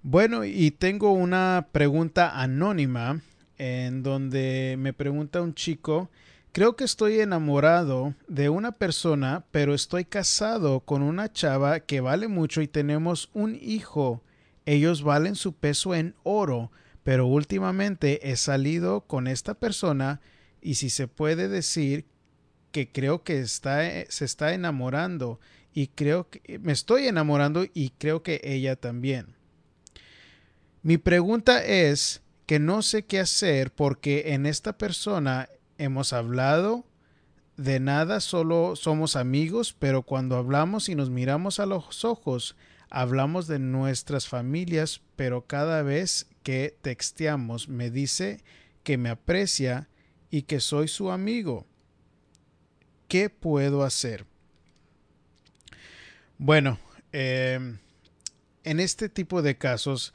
Bueno, 0.04 0.46
y 0.46 0.72
tengo 0.72 1.12
una 1.12 1.68
pregunta 1.72 2.40
anónima 2.40 3.22
en 3.58 4.04
donde 4.04 4.76
me 4.78 4.94
pregunta 4.94 5.42
un 5.42 5.56
chico 5.56 6.10
Creo 6.56 6.78
que 6.78 6.86
estoy 6.86 7.20
enamorado 7.20 8.16
de 8.30 8.48
una 8.48 8.72
persona, 8.72 9.44
pero 9.52 9.74
estoy 9.74 10.06
casado 10.06 10.80
con 10.80 11.02
una 11.02 11.30
chava 11.30 11.82
que 11.82 12.00
vale 12.00 12.30
mucho 12.30 12.62
y 12.62 12.68
tenemos 12.70 13.30
un 13.34 13.58
hijo. 13.62 14.24
Ellos 14.66 15.04
valen 15.04 15.36
su 15.36 15.52
peso 15.58 15.94
en 15.94 16.16
oro, 16.24 16.72
pero 17.04 17.28
últimamente 17.28 18.32
he 18.32 18.38
salido 18.38 19.02
con 19.02 19.28
esta 19.28 19.56
persona 19.56 20.22
y 20.62 20.76
si 20.76 20.90
se 20.90 21.10
puede 21.10 21.50
decir 21.50 22.06
que 22.72 22.90
creo 22.90 23.26
que 23.26 23.42
está, 23.42 23.82
se 24.08 24.24
está 24.24 24.54
enamorando 24.54 25.42
y 25.74 25.88
creo 25.88 26.30
que 26.30 26.60
me 26.60 26.72
estoy 26.72 27.08
enamorando 27.08 27.66
y 27.74 27.90
creo 27.98 28.24
que 28.24 28.40
ella 28.46 28.78
también. 28.78 29.36
Mi 30.84 30.98
pregunta 30.98 31.66
es 31.66 32.22
que 32.46 32.60
no 32.60 32.82
sé 32.82 33.04
qué 33.04 33.20
hacer 33.20 33.74
porque 33.74 34.32
en 34.34 34.46
esta 34.46 34.78
persona 34.78 35.50
hemos 35.78 36.14
hablado 36.14 36.86
de 37.58 37.80
nada 37.80 38.20
solo 38.20 38.76
somos 38.76 39.16
amigos, 39.16 39.76
pero 39.78 40.04
cuando 40.04 40.36
hablamos 40.36 40.90
y 40.90 40.96
nos 40.96 41.10
miramos 41.10 41.60
a 41.60 41.66
los 41.66 42.04
ojos, 42.04 42.56
hablamos 42.90 43.48
de 43.48 43.60
nuestras 43.60 44.28
familias, 44.28 45.02
pero 45.16 45.46
cada 45.46 45.82
vez 45.82 46.28
que 46.44 46.78
texteamos 46.82 47.70
me 47.70 47.90
dice 47.90 48.44
que 48.84 48.98
me 48.98 49.10
aprecia 49.10 49.90
y 50.30 50.44
que 50.44 50.60
soy 50.60 50.88
su 50.88 51.12
amigo. 51.12 51.66
¿Qué 53.08 53.30
puedo 53.30 53.84
hacer? 53.84 54.26
Bueno, 56.38 56.78
em, 57.14 57.78
en 58.64 58.80
este 58.80 59.08
tipo 59.08 59.42
de 59.42 59.58
casos, 59.58 60.14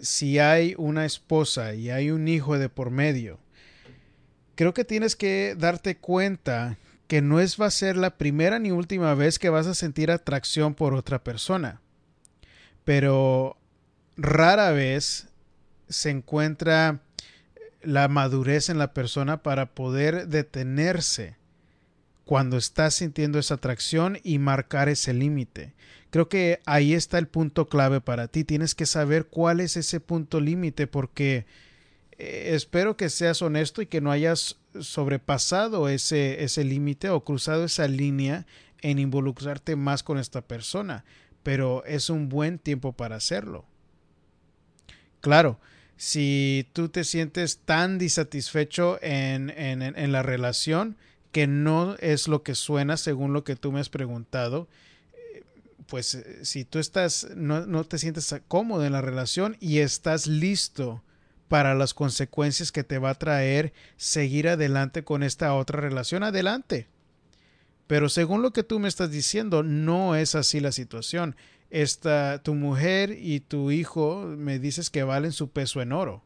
si 0.00 0.38
hay 0.38 0.74
una 0.78 1.04
esposa 1.04 1.74
y 1.74 1.90
hay 1.90 2.10
un 2.10 2.26
hijo 2.28 2.58
de 2.58 2.70
por 2.70 2.90
medio, 2.90 3.38
creo 4.60 4.74
que 4.74 4.84
tienes 4.84 5.16
que 5.16 5.56
darte 5.58 5.96
cuenta 5.96 6.76
que 7.06 7.22
no 7.22 7.40
es 7.40 7.58
va 7.58 7.64
a 7.64 7.70
ser 7.70 7.96
la 7.96 8.18
primera 8.18 8.58
ni 8.58 8.72
última 8.72 9.14
vez 9.14 9.38
que 9.38 9.48
vas 9.48 9.66
a 9.66 9.74
sentir 9.74 10.10
atracción 10.10 10.74
por 10.74 10.92
otra 10.92 11.24
persona. 11.24 11.80
Pero 12.84 13.56
rara 14.18 14.70
vez 14.72 15.28
se 15.88 16.10
encuentra 16.10 17.00
la 17.80 18.08
madurez 18.08 18.68
en 18.68 18.76
la 18.76 18.92
persona 18.92 19.42
para 19.42 19.70
poder 19.70 20.28
detenerse 20.28 21.38
cuando 22.26 22.58
estás 22.58 22.92
sintiendo 22.92 23.38
esa 23.38 23.54
atracción 23.54 24.18
y 24.22 24.38
marcar 24.38 24.90
ese 24.90 25.14
límite. 25.14 25.72
Creo 26.10 26.28
que 26.28 26.60
ahí 26.66 26.92
está 26.92 27.16
el 27.16 27.28
punto 27.28 27.66
clave 27.70 28.02
para 28.02 28.28
ti. 28.28 28.44
Tienes 28.44 28.74
que 28.74 28.84
saber 28.84 29.24
cuál 29.24 29.60
es 29.60 29.78
ese 29.78 30.00
punto 30.00 30.38
límite 30.38 30.86
porque 30.86 31.46
espero 32.20 32.96
que 32.96 33.08
seas 33.08 33.42
honesto 33.42 33.82
y 33.82 33.86
que 33.86 34.00
no 34.00 34.10
hayas 34.10 34.58
sobrepasado 34.78 35.88
ese, 35.88 36.44
ese 36.44 36.64
límite 36.64 37.08
o 37.10 37.24
cruzado 37.24 37.64
esa 37.64 37.88
línea 37.88 38.46
en 38.82 38.98
involucrarte 38.98 39.76
más 39.76 40.02
con 40.02 40.18
esta 40.18 40.42
persona. 40.42 41.04
Pero 41.42 41.84
es 41.84 42.10
un 42.10 42.28
buen 42.28 42.58
tiempo 42.58 42.92
para 42.92 43.16
hacerlo. 43.16 43.64
Claro, 45.20 45.58
si 45.96 46.66
tú 46.72 46.88
te 46.88 47.04
sientes 47.04 47.58
tan 47.64 47.98
disatisfecho 47.98 48.98
en, 49.02 49.50
en, 49.50 49.82
en, 49.82 50.12
la 50.12 50.22
relación 50.22 50.96
que 51.32 51.46
no 51.46 51.96
es 51.98 52.26
lo 52.28 52.42
que 52.42 52.54
suena 52.54 52.96
según 52.96 53.32
lo 53.32 53.44
que 53.44 53.56
tú 53.56 53.72
me 53.72 53.80
has 53.80 53.90
preguntado, 53.90 54.68
eh, 55.12 55.44
pues 55.86 56.14
eh, 56.14 56.44
si 56.44 56.64
tú 56.64 56.78
estás, 56.78 57.28
no, 57.36 57.66
no 57.66 57.84
te 57.84 57.98
sientes 57.98 58.34
cómodo 58.48 58.84
en 58.84 58.92
la 58.92 59.02
relación 59.02 59.56
y 59.60 59.78
estás 59.78 60.26
listo 60.26 61.02
para 61.50 61.74
las 61.74 61.92
consecuencias 61.92 62.70
que 62.70 62.84
te 62.84 62.98
va 62.98 63.10
a 63.10 63.18
traer 63.18 63.74
seguir 63.96 64.48
adelante 64.48 65.04
con 65.04 65.22
esta 65.22 65.52
otra 65.52 65.80
relación, 65.80 66.22
adelante. 66.22 66.86
Pero 67.88 68.08
según 68.08 68.40
lo 68.40 68.52
que 68.52 68.62
tú 68.62 68.78
me 68.78 68.86
estás 68.88 69.10
diciendo, 69.10 69.62
no 69.64 70.14
es 70.14 70.36
así 70.36 70.60
la 70.60 70.70
situación 70.70 71.34
esta, 71.70 72.42
tu 72.42 72.54
mujer 72.54 73.16
y 73.18 73.40
tu 73.40 73.70
hijo 73.70 74.24
me 74.36 74.58
dices 74.58 74.90
que 74.90 75.04
valen 75.04 75.32
su 75.32 75.50
peso 75.50 75.80
en 75.80 75.92
oro. 75.92 76.22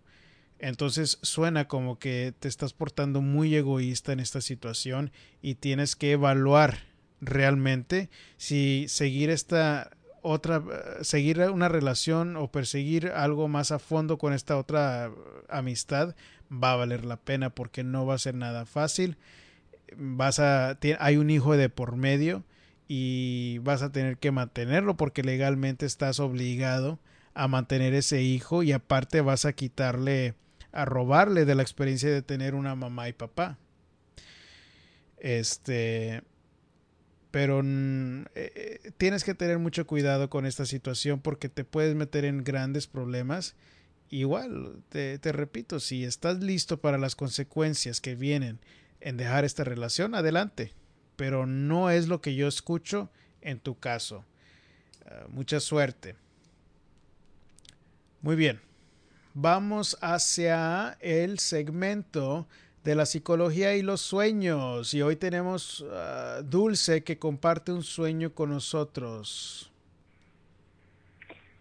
Entonces 0.58 1.18
suena 1.22 1.68
como 1.68 1.98
que 1.98 2.32
te 2.38 2.48
estás 2.48 2.72
portando 2.72 3.20
muy 3.20 3.54
egoísta 3.54 4.12
en 4.12 4.20
esta 4.20 4.40
situación 4.40 5.12
y 5.42 5.56
tienes 5.56 5.96
que 5.96 6.12
evaluar 6.12 6.84
realmente 7.20 8.08
si 8.36 8.86
seguir 8.88 9.30
esta 9.30 9.90
otra 10.24 10.62
seguir 11.02 11.38
una 11.40 11.68
relación 11.68 12.36
o 12.36 12.50
perseguir 12.50 13.08
algo 13.08 13.46
más 13.46 13.72
a 13.72 13.78
fondo 13.78 14.16
con 14.16 14.32
esta 14.32 14.56
otra 14.56 15.12
amistad 15.50 16.16
va 16.50 16.72
a 16.72 16.76
valer 16.76 17.04
la 17.04 17.18
pena 17.18 17.50
porque 17.50 17.84
no 17.84 18.06
va 18.06 18.14
a 18.14 18.18
ser 18.18 18.34
nada 18.34 18.64
fácil. 18.64 19.18
Vas 19.96 20.38
a 20.38 20.78
hay 20.98 21.16
un 21.18 21.28
hijo 21.28 21.56
de 21.58 21.68
por 21.68 21.96
medio 21.96 22.42
y 22.88 23.58
vas 23.58 23.82
a 23.82 23.92
tener 23.92 24.16
que 24.16 24.30
mantenerlo 24.30 24.96
porque 24.96 25.22
legalmente 25.22 25.84
estás 25.84 26.20
obligado 26.20 26.98
a 27.34 27.46
mantener 27.46 27.92
ese 27.92 28.22
hijo 28.22 28.62
y 28.62 28.72
aparte 28.72 29.20
vas 29.20 29.44
a 29.44 29.52
quitarle, 29.52 30.34
a 30.72 30.86
robarle 30.86 31.44
de 31.44 31.54
la 31.54 31.62
experiencia 31.62 32.10
de 32.10 32.22
tener 32.22 32.54
una 32.54 32.74
mamá 32.74 33.10
y 33.10 33.12
papá. 33.12 33.58
Este, 35.18 36.22
pero 37.34 37.64
mm, 37.64 38.26
eh, 38.36 38.52
eh, 38.84 38.90
tienes 38.96 39.24
que 39.24 39.34
tener 39.34 39.58
mucho 39.58 39.88
cuidado 39.88 40.30
con 40.30 40.46
esta 40.46 40.66
situación 40.66 41.18
porque 41.20 41.48
te 41.48 41.64
puedes 41.64 41.96
meter 41.96 42.24
en 42.24 42.44
grandes 42.44 42.86
problemas. 42.86 43.56
Igual, 44.08 44.84
te, 44.88 45.18
repito, 45.32 45.80
si 45.80 46.04
estás 46.04 46.38
listo 46.38 46.80
para 46.80 46.96
las 46.96 47.16
consecuencias 47.16 48.00
que 48.00 48.14
vienen 48.14 48.60
en 49.00 49.16
dejar 49.16 49.44
esta 49.44 49.64
relación, 49.64 50.14
adelante 50.14 50.74
pero 51.16 51.44
no 51.44 51.90
es 51.90 52.06
lo 52.06 52.20
que 52.20 52.36
yo 52.36 52.46
escucho 52.46 53.10
en 53.40 53.58
tu 53.58 53.80
caso. 53.80 54.24
Uh, 55.04 55.28
mucha 55.28 55.58
suerte. 55.58 56.14
Muy 58.20 58.36
bien. 58.36 58.60
Vamos 59.34 59.98
hacia 60.00 60.96
el 61.00 61.40
segmento 61.40 62.46
de 62.84 62.94
la 62.94 63.06
psicología 63.06 63.74
y 63.74 63.82
los 63.82 64.02
sueños. 64.02 64.92
Y 64.92 65.02
hoy 65.02 65.16
tenemos 65.16 65.80
uh, 65.80 66.42
Dulce 66.44 67.02
que 67.02 67.18
comparte 67.18 67.72
un 67.72 67.82
sueño 67.82 68.34
con 68.34 68.50
nosotros. 68.50 69.72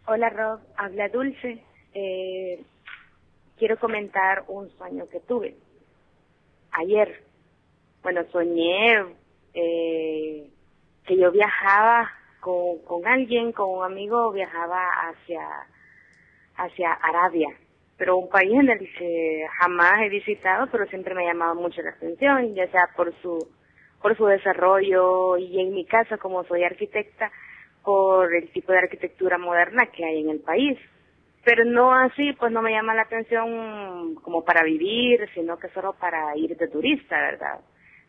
Hola 0.06 0.30
Rob, 0.30 0.60
habla 0.76 1.08
Dulce. 1.08 1.64
Eh, 1.94 2.62
quiero 3.58 3.80
comentar 3.80 4.44
un 4.50 4.70
sueño 4.78 5.08
que 5.10 5.22
tuve 5.22 5.56
ayer. 6.72 7.24
Bueno, 8.02 8.22
soñé 8.34 9.06
eh, 9.54 10.50
que 11.06 11.18
yo 11.18 11.32
viajaba 11.32 12.12
con, 12.42 12.80
con 12.80 13.08
alguien, 13.08 13.54
con 13.54 13.70
un 13.70 13.86
amigo, 13.86 14.34
viajaba 14.34 14.90
hacia, 15.08 15.48
hacia 16.58 16.92
Arabia, 16.92 17.48
pero 17.98 18.18
un 18.18 18.30
país 18.30 18.52
en 18.54 18.70
el 18.70 18.80
que 18.80 19.46
jamás 19.60 20.02
he 20.02 20.10
visitado, 20.10 20.68
pero 20.72 20.86
siempre 20.88 21.14
me 21.14 21.24
ha 21.24 21.34
llamado 21.34 21.56
mucho 21.56 21.82
la 21.82 21.92
atención, 21.92 22.54
ya 22.56 22.68
sea 22.68 22.90
por 22.96 23.14
su, 23.22 23.38
por 24.02 24.18
su 24.18 24.26
desarrollo 24.26 25.38
y 25.38 25.60
en 25.60 25.74
mi 25.74 25.86
caso, 25.86 26.18
como 26.18 26.44
soy 26.46 26.64
arquitecta, 26.64 27.32
por 27.84 28.34
el 28.34 28.50
tipo 28.52 28.72
de 28.72 28.80
arquitectura 28.80 29.38
moderna 29.38 29.88
que 29.88 30.06
hay 30.06 30.22
en 30.22 30.30
el 30.30 30.40
país. 30.40 30.80
Pero 31.44 31.66
no 31.66 31.94
así, 31.94 32.32
pues 32.34 32.52
no 32.52 32.62
me 32.62 32.72
llama 32.72 32.96
la 32.96 33.02
atención 33.02 34.16
como 34.16 34.46
para 34.46 34.64
vivir, 34.64 35.30
sino 35.34 35.58
que 35.58 35.68
solo 35.70 35.94
para 35.94 36.36
ir 36.38 36.56
de 36.56 36.68
turista, 36.70 37.18
¿verdad? 37.18 37.60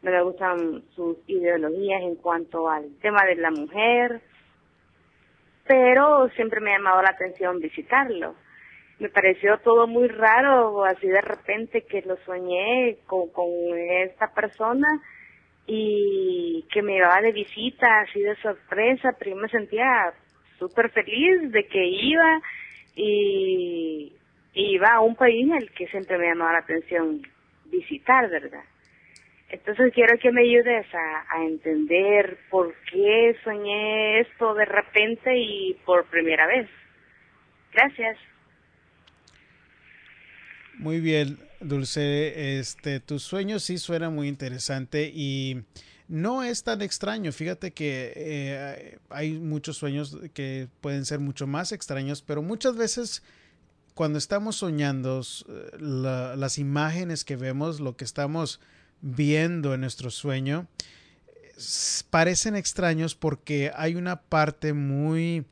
no 0.05 0.11
me 0.11 0.23
gustan 0.23 0.83
sus 0.95 1.17
ideologías 1.27 2.03
en 2.03 2.17
cuanto 2.17 2.69
al 2.69 2.95
tema 3.01 3.25
de 3.25 3.37
la 3.37 3.51
mujer, 3.51 4.21
pero 5.67 6.29
siempre 6.37 6.61
me 6.61 6.73
ha 6.73 6.77
llamado 6.77 7.03
la 7.03 7.11
atención 7.11 7.59
visitarlo. 7.59 8.35
Me 8.99 9.09
pareció 9.09 9.59
todo 9.59 9.87
muy 9.87 10.09
raro, 10.09 10.85
así 10.85 11.07
de 11.07 11.21
repente 11.21 11.83
que 11.83 12.03
lo 12.03 12.17
soñé 12.25 12.99
con, 13.07 13.29
con 13.31 13.49
esta 13.77 14.33
persona 14.33 14.87
y 15.67 16.65
que 16.73 16.83
me 16.83 16.97
iba 16.97 17.21
de 17.21 17.33
visita, 17.33 18.01
así 18.01 18.21
de 18.21 18.37
sorpresa, 18.37 19.15
pero 19.19 19.31
yo 19.31 19.37
me 19.37 19.49
sentía 19.49 20.13
súper 20.59 20.91
feliz 20.91 21.51
de 21.51 21.67
que 21.67 21.85
iba 21.85 22.41
y 22.95 24.13
iba 24.55 24.93
a 24.93 25.01
un 25.01 25.17
país 25.17 25.51
el 25.51 25.71
que 25.73 25.89
siempre 25.89 26.19
me 26.19 26.29
llamaba 26.29 26.53
la 26.53 26.59
atención 26.61 27.23
visitar, 27.67 28.31
¿verdad? 28.31 28.65
Entonces 29.51 29.93
quiero 29.95 30.19
que 30.19 30.33
me 30.33 30.43
ayudes 30.43 30.87
a, 30.95 31.45
entender 31.45 32.39
por 32.51 32.75
qué 32.91 33.37
soñé 33.45 34.21
esto 34.21 34.55
de 34.55 34.65
repente 34.65 35.37
y 35.37 35.75
por 35.85 36.07
primera 36.07 36.47
vez. 36.47 36.69
Gracias. 37.73 38.19
Muy 40.79 41.01
bien, 41.01 41.39
Dulce. 41.61 42.59
Este, 42.59 43.01
tu 43.01 43.19
sueño 43.19 43.59
sí 43.59 43.79
suena 43.79 44.11
muy 44.11 44.29
interesante 44.29 45.11
y 45.15 45.63
no 46.09 46.43
es 46.43 46.65
tan 46.65 46.83
extraño. 46.83 47.33
Fíjate 47.33 47.73
que 47.73 48.13
eh, 48.17 48.99
hay 49.09 49.39
muchos 49.39 49.77
sueños 49.77 50.19
que 50.33 50.69
pueden 50.81 51.05
ser 51.05 51.21
mucho 51.21 51.47
más 51.47 51.73
extraños, 51.73 52.23
pero 52.23 52.43
muchas 52.43 52.77
veces 52.77 53.23
cuando 53.95 54.19
estamos 54.19 54.57
soñando, 54.57 55.23
la, 55.79 56.35
las 56.37 56.59
imágenes 56.59 57.25
que 57.25 57.37
vemos, 57.37 57.79
lo 57.81 57.97
que 57.97 58.05
estamos 58.05 58.61
viendo 59.01 59.75
en 59.75 59.83
nuestro 59.83 60.11
sueño 60.11 60.67
parecen 62.11 62.57
extraños 62.57 63.15
porque 63.15 63.71
hay 63.77 63.95
una 63.95 64.23
parte 64.23 64.73
muy 64.73 65.45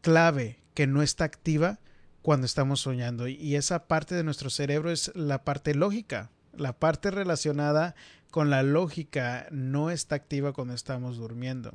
clave 0.00 0.58
que 0.74 0.86
no 0.86 1.02
está 1.02 1.24
activa 1.24 1.80
cuando 2.22 2.46
estamos 2.46 2.80
soñando 2.80 3.28
y 3.28 3.56
esa 3.56 3.86
parte 3.86 4.14
de 4.14 4.24
nuestro 4.24 4.48
cerebro 4.48 4.90
es 4.90 5.10
la 5.14 5.44
parte 5.44 5.74
lógica, 5.74 6.30
la 6.56 6.72
parte 6.72 7.10
relacionada 7.10 7.94
con 8.30 8.48
la 8.48 8.62
lógica 8.62 9.46
no 9.50 9.90
está 9.90 10.14
activa 10.14 10.52
cuando 10.52 10.74
estamos 10.74 11.18
durmiendo. 11.18 11.74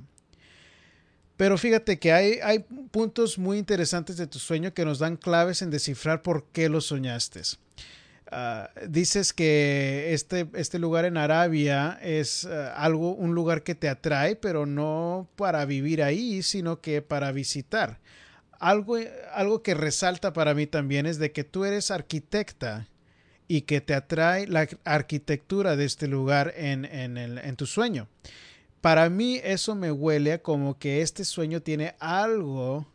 Pero 1.38 1.58
fíjate 1.60 2.00
que 2.00 2.12
hay, 2.12 2.39
hay 2.43 2.66
puntos 2.89 3.38
muy 3.38 3.60
interesantes 3.60 4.18
de 4.18 4.26
tu 4.26 4.39
sueño 4.39 4.74
que 4.74 4.84
nos 4.84 4.98
dan 4.98 5.18
claves 5.18 5.62
en 5.62 5.70
descifrar 5.70 6.24
por 6.24 6.45
qué 6.45 6.68
lo 6.68 6.82
soñaste. 6.82 7.41
ah, 8.32 8.72
dices 8.88 9.34
que 9.34 10.14
este, 10.14 10.50
este 10.56 10.80
lugar 10.80 11.06
en 11.06 11.16
Arabia 11.16 12.00
es 12.02 12.45
ah, 12.45 12.74
algo, 12.76 13.14
un 13.14 13.36
lugar 13.36 13.62
que 13.62 13.76
te 13.76 13.88
atrae, 13.88 14.36
pero 14.36 14.66
no 14.66 15.30
para 15.36 15.64
vivir 15.66 16.02
ahí, 16.02 16.41
sino 16.41 16.82
que 16.82 17.04
para 17.04 17.32
visitar. 17.32 18.00
Algo, 18.60 18.97
algo 19.34 19.62
que 19.62 19.74
resalta 19.74 20.34
para 20.34 20.53
mí 20.53 20.68
también 20.68 21.05
es 21.05 21.20
de 21.20 21.32
que 21.32 21.43
tú 21.43 21.66
eres 21.66 21.91
arquitecta 21.91 22.88
y 23.47 23.62
que 23.62 23.82
te 23.82 23.93
atrae 23.93 24.47
la 24.47 24.68
arquitectura 24.84 25.76
de 25.76 25.86
este 25.86 26.08
lugar 26.08 26.53
en, 26.58 26.86
en, 26.86 27.18
en 27.18 27.55
tu 27.55 27.66
sueño. 27.66 28.08
Para 28.82 29.10
mí 29.10 29.39
eso 29.43 29.76
me 29.76 29.91
huele 29.91 30.41
como 30.41 30.78
que 30.78 31.01
este 31.01 31.26
sueño 31.26 31.62
tiene 31.62 31.95
algo 31.99 32.88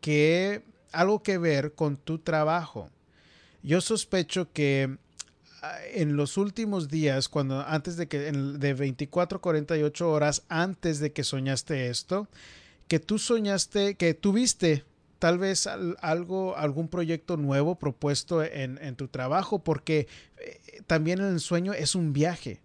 que, 0.00 0.62
algo 0.92 1.22
que 1.22 1.38
ver 1.38 1.74
con 1.74 1.96
tu 1.96 2.18
trabajo. 2.18 2.90
Yo 3.62 3.80
sospecho 3.80 4.52
que 4.52 4.98
ah, 5.62 5.78
en 5.92 6.16
los 6.16 6.36
últimos 6.36 6.88
días, 6.88 7.28
cuando 7.28 7.60
antes 7.66 7.96
de 7.96 8.06
que, 8.06 8.18
de 8.30 8.74
24 8.74 9.40
48 9.40 10.10
horas 10.10 10.42
antes 10.48 10.98
de 11.00 11.12
que 11.12 11.24
soñaste 11.24 11.88
esto, 11.88 12.28
que 12.86 13.00
tú 13.00 13.18
soñaste, 13.18 13.94
que 13.96 14.14
tuviste 14.14 14.84
tal 15.24 15.38
vez 15.38 15.66
algo, 15.66 16.54
algún 16.54 16.88
proyecto 16.88 17.38
nuevo 17.38 17.76
propuesto 17.76 18.44
en, 18.44 18.78
en 18.82 18.94
tu 18.94 19.08
trabajo, 19.08 19.64
porque 19.64 20.06
eh, 20.36 20.82
también 20.86 21.18
el 21.20 21.40
sueño 21.40 21.72
es 21.72 21.94
un 21.94 22.12
viaje. 22.12 22.60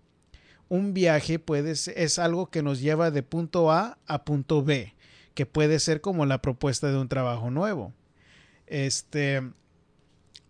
Un 0.68 0.94
viaje 0.94 1.40
puede 1.40 1.72
es 1.72 2.20
algo 2.20 2.50
que 2.50 2.62
nos 2.62 2.82
lleva 2.82 3.12
de 3.12 3.24
punto 3.24 3.72
A 3.72 3.98
a 4.08 4.26
punto 4.26 4.62
B, 4.62 4.94
que 5.36 5.46
puede 5.46 5.80
ser 5.80 6.02
como 6.02 6.26
la 6.26 6.42
propuesta 6.42 6.92
de 6.92 6.98
un 6.98 7.08
trabajo 7.08 7.50
nuevo. 7.50 7.94
Este, 8.68 9.42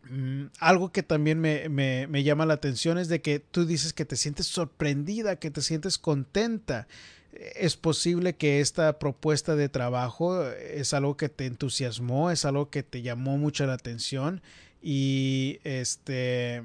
mm, 0.09 0.45
algo 0.59 0.91
que 0.91 1.03
también 1.03 1.39
me, 1.39 1.69
me, 1.69 2.07
me, 2.07 2.23
llama 2.23 2.45
la 2.45 2.55
atención 2.55 2.97
es 2.97 3.07
de 3.07 3.21
que 3.21 3.39
tú 3.39 3.65
dices 3.65 3.93
que 3.93 4.05
te 4.05 4.15
sientes 4.15 4.47
sorprendida, 4.47 5.37
que 5.37 5.51
te 5.51 5.61
sientes 5.61 5.97
contenta 5.97 6.87
es 7.31 7.77
posible 7.77 8.35
que 8.35 8.59
esta 8.59 8.97
propuesta 8.99 9.55
de 9.55 9.69
trabajo 9.69 10.45
es 10.49 10.93
algo 10.93 11.15
que 11.15 11.29
te 11.29 11.45
entusiasmó, 11.45 12.31
es 12.31 12.45
algo 12.45 12.69
que 12.69 12.83
te 12.83 13.01
llamó 13.01 13.37
mucho 13.37 13.65
la 13.65 13.73
atención 13.73 14.41
y 14.81 15.59
este 15.63 16.63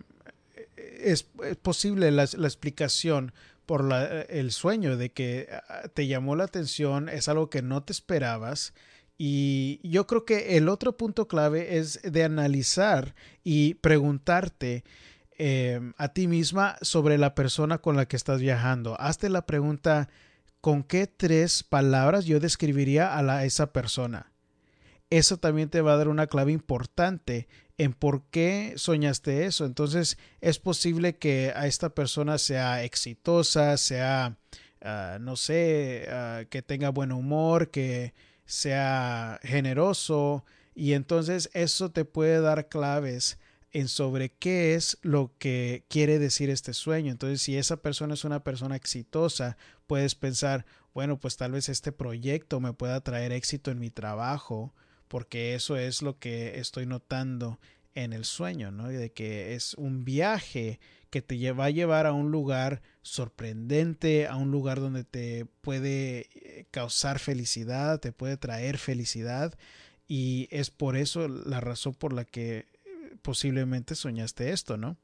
es, 0.76 1.24
posible 1.62 2.10
la, 2.10 2.24
explicación 2.24 3.32
por 3.66 3.92
el 4.28 4.52
sueño 4.52 4.96
de 4.96 5.10
que 5.10 5.48
ah, 5.68 5.88
te 5.92 6.06
llamó 6.06 6.36
la 6.36 6.44
atención, 6.44 7.08
es 7.08 7.28
algo 7.28 7.50
que 7.50 7.62
no 7.62 7.82
te 7.82 7.92
esperabas. 7.92 8.72
Y 9.16 9.80
yo 9.88 10.06
creo 10.06 10.24
que 10.24 10.56
el 10.56 10.68
otro 10.68 10.96
punto 10.96 11.28
clave 11.28 11.78
es 11.78 12.00
de 12.02 12.24
analizar 12.24 13.14
y 13.44 13.74
preguntarte 13.74 14.84
eh, 15.38 15.80
a 15.96 16.08
ti 16.08 16.26
misma 16.26 16.76
sobre 16.80 17.18
la 17.18 17.34
persona 17.34 17.78
con 17.78 17.96
la 17.96 18.06
que 18.06 18.16
estás 18.16 18.40
viajando. 18.40 18.96
Hazte 19.00 19.28
la 19.28 19.46
pregunta, 19.46 20.08
¿con 20.60 20.82
qué 20.82 21.06
tres 21.06 21.62
palabras 21.62 22.24
yo 22.24 22.40
describiría 22.40 23.16
a, 23.16 23.44
esa 23.44 23.72
persona? 23.72 24.32
Eso 25.10 25.36
también 25.36 25.70
te 25.70 25.80
va 25.80 25.92
a 25.92 25.96
dar 25.96 26.08
una 26.08 26.26
clave 26.26 26.52
importante 26.52 27.46
en 27.78 27.92
por 27.92 28.24
qué 28.30 28.74
soñaste 28.76 29.44
eso. 29.46 29.64
Entonces 29.64 30.18
es 30.40 30.58
posible 30.58 31.18
que 31.18 31.52
a 31.54 31.66
esta 31.66 31.90
persona 31.90 32.38
sea 32.38 32.82
exitosa, 32.82 33.76
sea, 33.76 34.38
ah, 34.82 35.18
no 35.20 35.36
sé, 35.36 36.08
ah, 36.10 36.42
que 36.50 36.62
tenga 36.62 36.90
buen 36.90 37.12
humor, 37.12 37.70
que 37.70 38.14
sea 38.44 39.40
generoso. 39.42 40.44
Y 40.74 40.92
entonces 40.92 41.50
eso 41.52 41.90
te 41.90 42.04
puede 42.04 42.40
dar 42.40 42.68
claves 42.68 43.38
en 43.74 43.88
sobre 43.88 44.30
qué 44.30 44.74
es 44.74 44.98
lo 45.02 45.32
que 45.38 45.84
quiere 45.88 46.18
decir 46.18 46.48
este 46.48 46.72
sueño. 46.72 47.10
Entonces, 47.10 47.42
si 47.42 47.56
esa 47.56 47.78
persona 47.78 48.14
es 48.14 48.24
una 48.24 48.44
persona 48.44 48.76
exitosa, 48.76 49.56
puedes 49.88 50.14
pensar, 50.14 50.64
bueno, 50.94 51.18
pues 51.18 51.36
tal 51.36 51.52
vez 51.52 51.68
este 51.68 51.90
proyecto 51.90 52.60
me 52.60 52.72
pueda 52.72 53.00
traer 53.00 53.32
éxito 53.32 53.72
en 53.72 53.80
mi 53.80 53.90
trabajo, 53.90 54.72
porque 55.08 55.54
eso 55.54 55.76
es 55.76 56.02
lo 56.02 56.18
que 56.20 56.60
estoy 56.60 56.86
notando 56.86 57.58
en 57.94 58.12
el 58.12 58.24
sueño, 58.24 58.70
¿no? 58.70 58.88
De 58.88 59.12
que 59.12 59.54
es 59.54 59.74
un 59.74 60.04
viaje 60.04 60.78
que 61.14 61.22
te 61.22 61.52
va 61.52 61.66
a 61.66 61.70
llevar 61.70 62.06
a 62.06 62.12
un 62.12 62.32
lugar 62.32 62.82
sorprendente, 63.02 64.26
a 64.26 64.34
un 64.34 64.50
lugar 64.50 64.80
donde 64.80 65.04
te 65.04 65.46
puede 65.60 66.26
eh, 66.34 66.66
causar 66.72 67.20
felicidad, 67.20 68.00
te 68.00 68.10
puede 68.10 68.36
traer 68.36 68.78
felicidad. 68.78 69.56
Y 70.08 70.48
es 70.50 70.70
por 70.70 70.96
eso 70.96 71.28
la 71.28 71.60
razón 71.60 71.94
por 71.94 72.12
la 72.12 72.24
que 72.24 72.66
posiblemente 73.22 73.94
soñaste 73.94 74.50
esto, 74.50 74.76
¿no? 74.76 74.96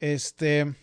Este. 0.00 0.74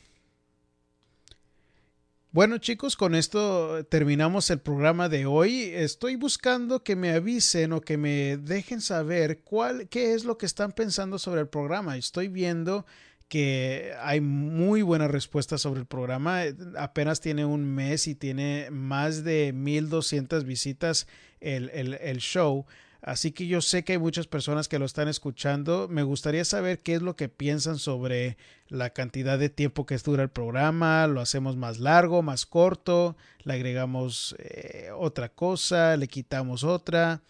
Bueno 2.34 2.60
chicos, 2.60 2.96
con 2.96 3.16
esto 3.16 3.84
terminamos 3.86 4.52
el 4.52 4.60
programa 4.60 5.10
de 5.10 5.26
hoy. 5.26 5.72
Estoy 5.74 6.18
buscando 6.18 6.84
que 6.84 6.96
me 6.96 7.14
avisen 7.14 7.74
o 7.74 7.82
que 7.82 7.98
me 7.98 8.38
dejen 8.38 8.80
saber 8.80 9.42
cuál, 9.42 9.90
qué 9.90 10.14
es 10.14 10.24
lo 10.24 10.38
que 10.38 10.46
están 10.46 10.72
pensando 10.72 11.18
sobre 11.18 11.42
el 11.42 11.48
programa. 11.50 11.98
Estoy 11.98 12.28
viendo 12.28 12.86
que 13.32 13.94
hay 14.02 14.20
muy 14.20 14.82
buenas 14.82 15.10
respuestas 15.10 15.62
sobre 15.62 15.80
el 15.80 15.86
programa. 15.86 16.42
Apenas 16.78 17.22
tiene 17.22 17.46
un 17.46 17.64
mes 17.64 18.08
y 18.08 18.14
tiene 18.14 18.68
más 18.72 19.24
de 19.24 19.54
1200 19.54 20.44
visitas 20.44 21.08
el, 21.40 21.70
el, 21.70 21.94
el 21.94 22.18
show. 22.18 22.66
Así 23.02 23.32
que 23.32 23.48
yo 23.48 23.62
sé 23.62 23.86
que 23.86 23.94
hay 23.94 24.00
muchas 24.00 24.28
personas 24.28 24.68
que 24.68 24.80
lo 24.80 24.84
están 24.84 25.08
escuchando. 25.08 25.88
Me 25.88 26.04
gustaría 26.04 26.44
saber 26.44 26.80
qué 26.80 26.96
es 26.96 27.02
lo 27.02 27.16
que 27.16 27.30
piensan 27.30 27.78
sobre 27.78 28.36
la 28.68 28.90
cantidad 28.90 29.40
de 29.40 29.50
tiempo 29.50 29.86
que 29.86 29.98
dura 29.98 30.24
el 30.24 30.30
programa. 30.30 31.08
¿Lo 31.08 31.22
hacemos 31.22 31.56
más 31.56 31.80
largo, 31.80 32.22
más 32.24 32.46
corto? 32.46 33.16
¿Le 33.46 33.54
agregamos 33.54 34.36
eh, 34.40 34.90
otra 34.94 35.30
cosa? 35.30 35.96
¿Le 35.96 36.10
quitamos 36.10 36.66
otra? 36.66 37.22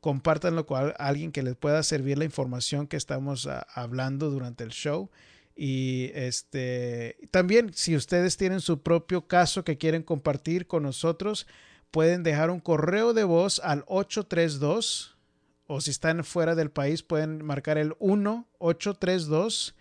Compártanlo 0.00 0.66
con 0.66 0.92
alguien 0.98 1.32
que 1.32 1.42
les 1.42 1.56
pueda 1.56 1.82
servir 1.82 2.18
la 2.18 2.24
información 2.24 2.86
que 2.86 2.96
estamos 2.96 3.46
ah, 3.46 3.66
hablando 3.74 4.30
durante 4.30 4.64
el 4.64 4.70
show. 4.70 5.10
Y 5.56 6.10
este 6.14 7.16
también, 7.30 7.72
si 7.72 7.96
ustedes 7.96 8.36
tienen 8.36 8.60
su 8.60 8.82
propio 8.82 9.26
caso 9.26 9.64
que 9.64 9.78
quieren 9.78 10.02
compartir 10.02 10.66
con 10.66 10.82
nosotros, 10.82 11.46
pueden 11.90 12.22
dejar 12.22 12.50
un 12.50 12.60
correo 12.60 13.14
de 13.14 13.24
voz 13.24 13.60
al 13.64 13.84
832 13.86 15.16
o 15.66 15.80
si 15.80 15.90
están 15.90 16.24
fuera 16.24 16.54
del 16.54 16.70
país 16.70 17.02
pueden 17.02 17.44
marcar 17.44 17.78
el 17.78 17.94
1 17.98 18.46
832 18.58 19.74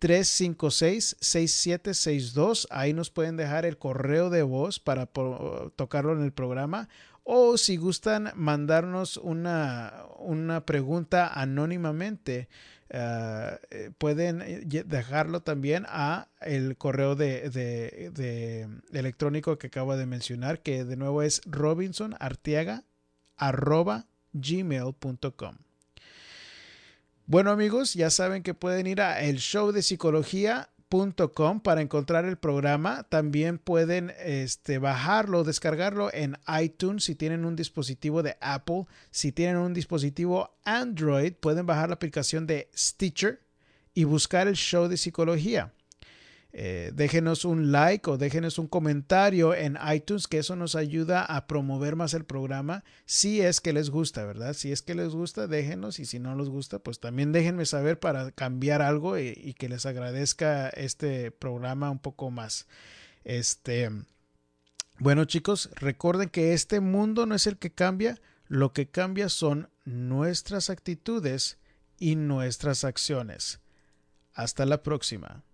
356 0.00 1.16
6762 1.20 2.66
ahí 2.70 2.92
nos 2.92 3.10
pueden 3.10 3.36
dejar 3.36 3.64
el 3.66 3.78
correo 3.78 4.30
de 4.30 4.42
voz 4.42 4.80
para 4.80 5.06
tocarlo 5.06 6.12
en 6.14 6.24
el 6.24 6.32
programa 6.32 6.88
o 7.22 7.56
si 7.58 7.76
gustan 7.76 8.32
mandarnos 8.34 9.18
una, 9.18 10.06
una 10.18 10.64
pregunta 10.64 11.28
anónimamente 11.28 12.48
eh, 12.92 13.90
pueden 13.98 14.42
eh, 14.42 14.82
dejarlo 14.84 15.42
también 15.42 15.84
a 15.88 16.26
el 16.40 16.76
correo 16.76 17.14
de, 17.14 17.48
de, 17.50 18.68
electrónico 18.92 19.58
que 19.58 19.68
acabo 19.68 19.96
de 19.96 20.06
mencionar, 20.06 20.60
que 20.60 20.84
de 20.84 20.96
nuevo 20.96 21.22
es 21.22 21.40
robinsonartiaga 21.46 22.82
arroba 23.36 24.06
gmail.com. 24.32 25.56
Bueno 27.30 27.52
amigos, 27.52 27.94
ya 27.94 28.10
saben 28.10 28.42
que 28.42 28.54
pueden 28.54 28.88
ir 28.88 29.00
a 29.00 29.20
el 29.20 29.38
show 29.38 29.70
de 29.70 29.82
psicología.com 29.82 31.60
para 31.60 31.80
encontrar 31.80 32.24
el 32.24 32.38
programa. 32.38 33.04
También 33.04 33.58
pueden 33.58 34.12
este, 34.18 34.78
bajarlo, 34.78 35.44
descargarlo 35.44 36.12
en 36.12 36.36
iTunes 36.60 37.04
si 37.04 37.14
tienen 37.14 37.44
un 37.44 37.54
dispositivo 37.54 38.24
de 38.24 38.36
Apple. 38.40 38.86
Si 39.12 39.30
tienen 39.30 39.58
un 39.58 39.74
dispositivo 39.74 40.56
Android, 40.64 41.34
pueden 41.34 41.66
bajar 41.66 41.90
la 41.90 41.94
aplicación 41.94 42.48
de 42.48 42.68
Stitcher 42.76 43.40
y 43.94 44.02
buscar 44.02 44.48
el 44.48 44.56
show 44.56 44.88
de 44.88 44.96
psicología. 44.96 45.72
Eh, 46.52 46.90
déjenos 46.94 47.44
un 47.44 47.70
like 47.70 48.10
o 48.10 48.18
déjenos 48.18 48.58
un 48.58 48.66
comentario 48.66 49.54
en 49.54 49.78
iTunes, 49.92 50.26
que 50.26 50.38
eso 50.38 50.56
nos 50.56 50.74
ayuda 50.74 51.24
a 51.24 51.46
promover 51.46 51.96
más 51.96 52.14
el 52.14 52.24
programa. 52.24 52.82
Si 53.04 53.40
es 53.40 53.60
que 53.60 53.72
les 53.72 53.90
gusta, 53.90 54.24
¿verdad? 54.24 54.54
Si 54.54 54.72
es 54.72 54.82
que 54.82 54.94
les 54.94 55.10
gusta, 55.10 55.46
déjenos 55.46 56.00
y 56.00 56.06
si 56.06 56.18
no 56.18 56.34
les 56.34 56.48
gusta, 56.48 56.80
pues 56.80 56.98
también 56.98 57.32
déjenme 57.32 57.66
saber 57.66 58.00
para 58.00 58.32
cambiar 58.32 58.82
algo 58.82 59.18
y, 59.18 59.32
y 59.36 59.54
que 59.54 59.68
les 59.68 59.86
agradezca 59.86 60.68
este 60.70 61.30
programa 61.30 61.90
un 61.90 62.00
poco 62.00 62.30
más. 62.30 62.66
Este, 63.24 63.90
bueno 64.98 65.24
chicos, 65.26 65.70
recuerden 65.74 66.30
que 66.30 66.52
este 66.52 66.80
mundo 66.80 67.26
no 67.26 67.34
es 67.34 67.46
el 67.46 67.58
que 67.58 67.70
cambia, 67.70 68.20
lo 68.48 68.72
que 68.72 68.88
cambia 68.88 69.28
son 69.28 69.68
nuestras 69.84 70.70
actitudes 70.70 71.58
y 71.98 72.16
nuestras 72.16 72.84
acciones. 72.84 73.60
Hasta 74.32 74.64
la 74.64 74.82
próxima. 74.82 75.44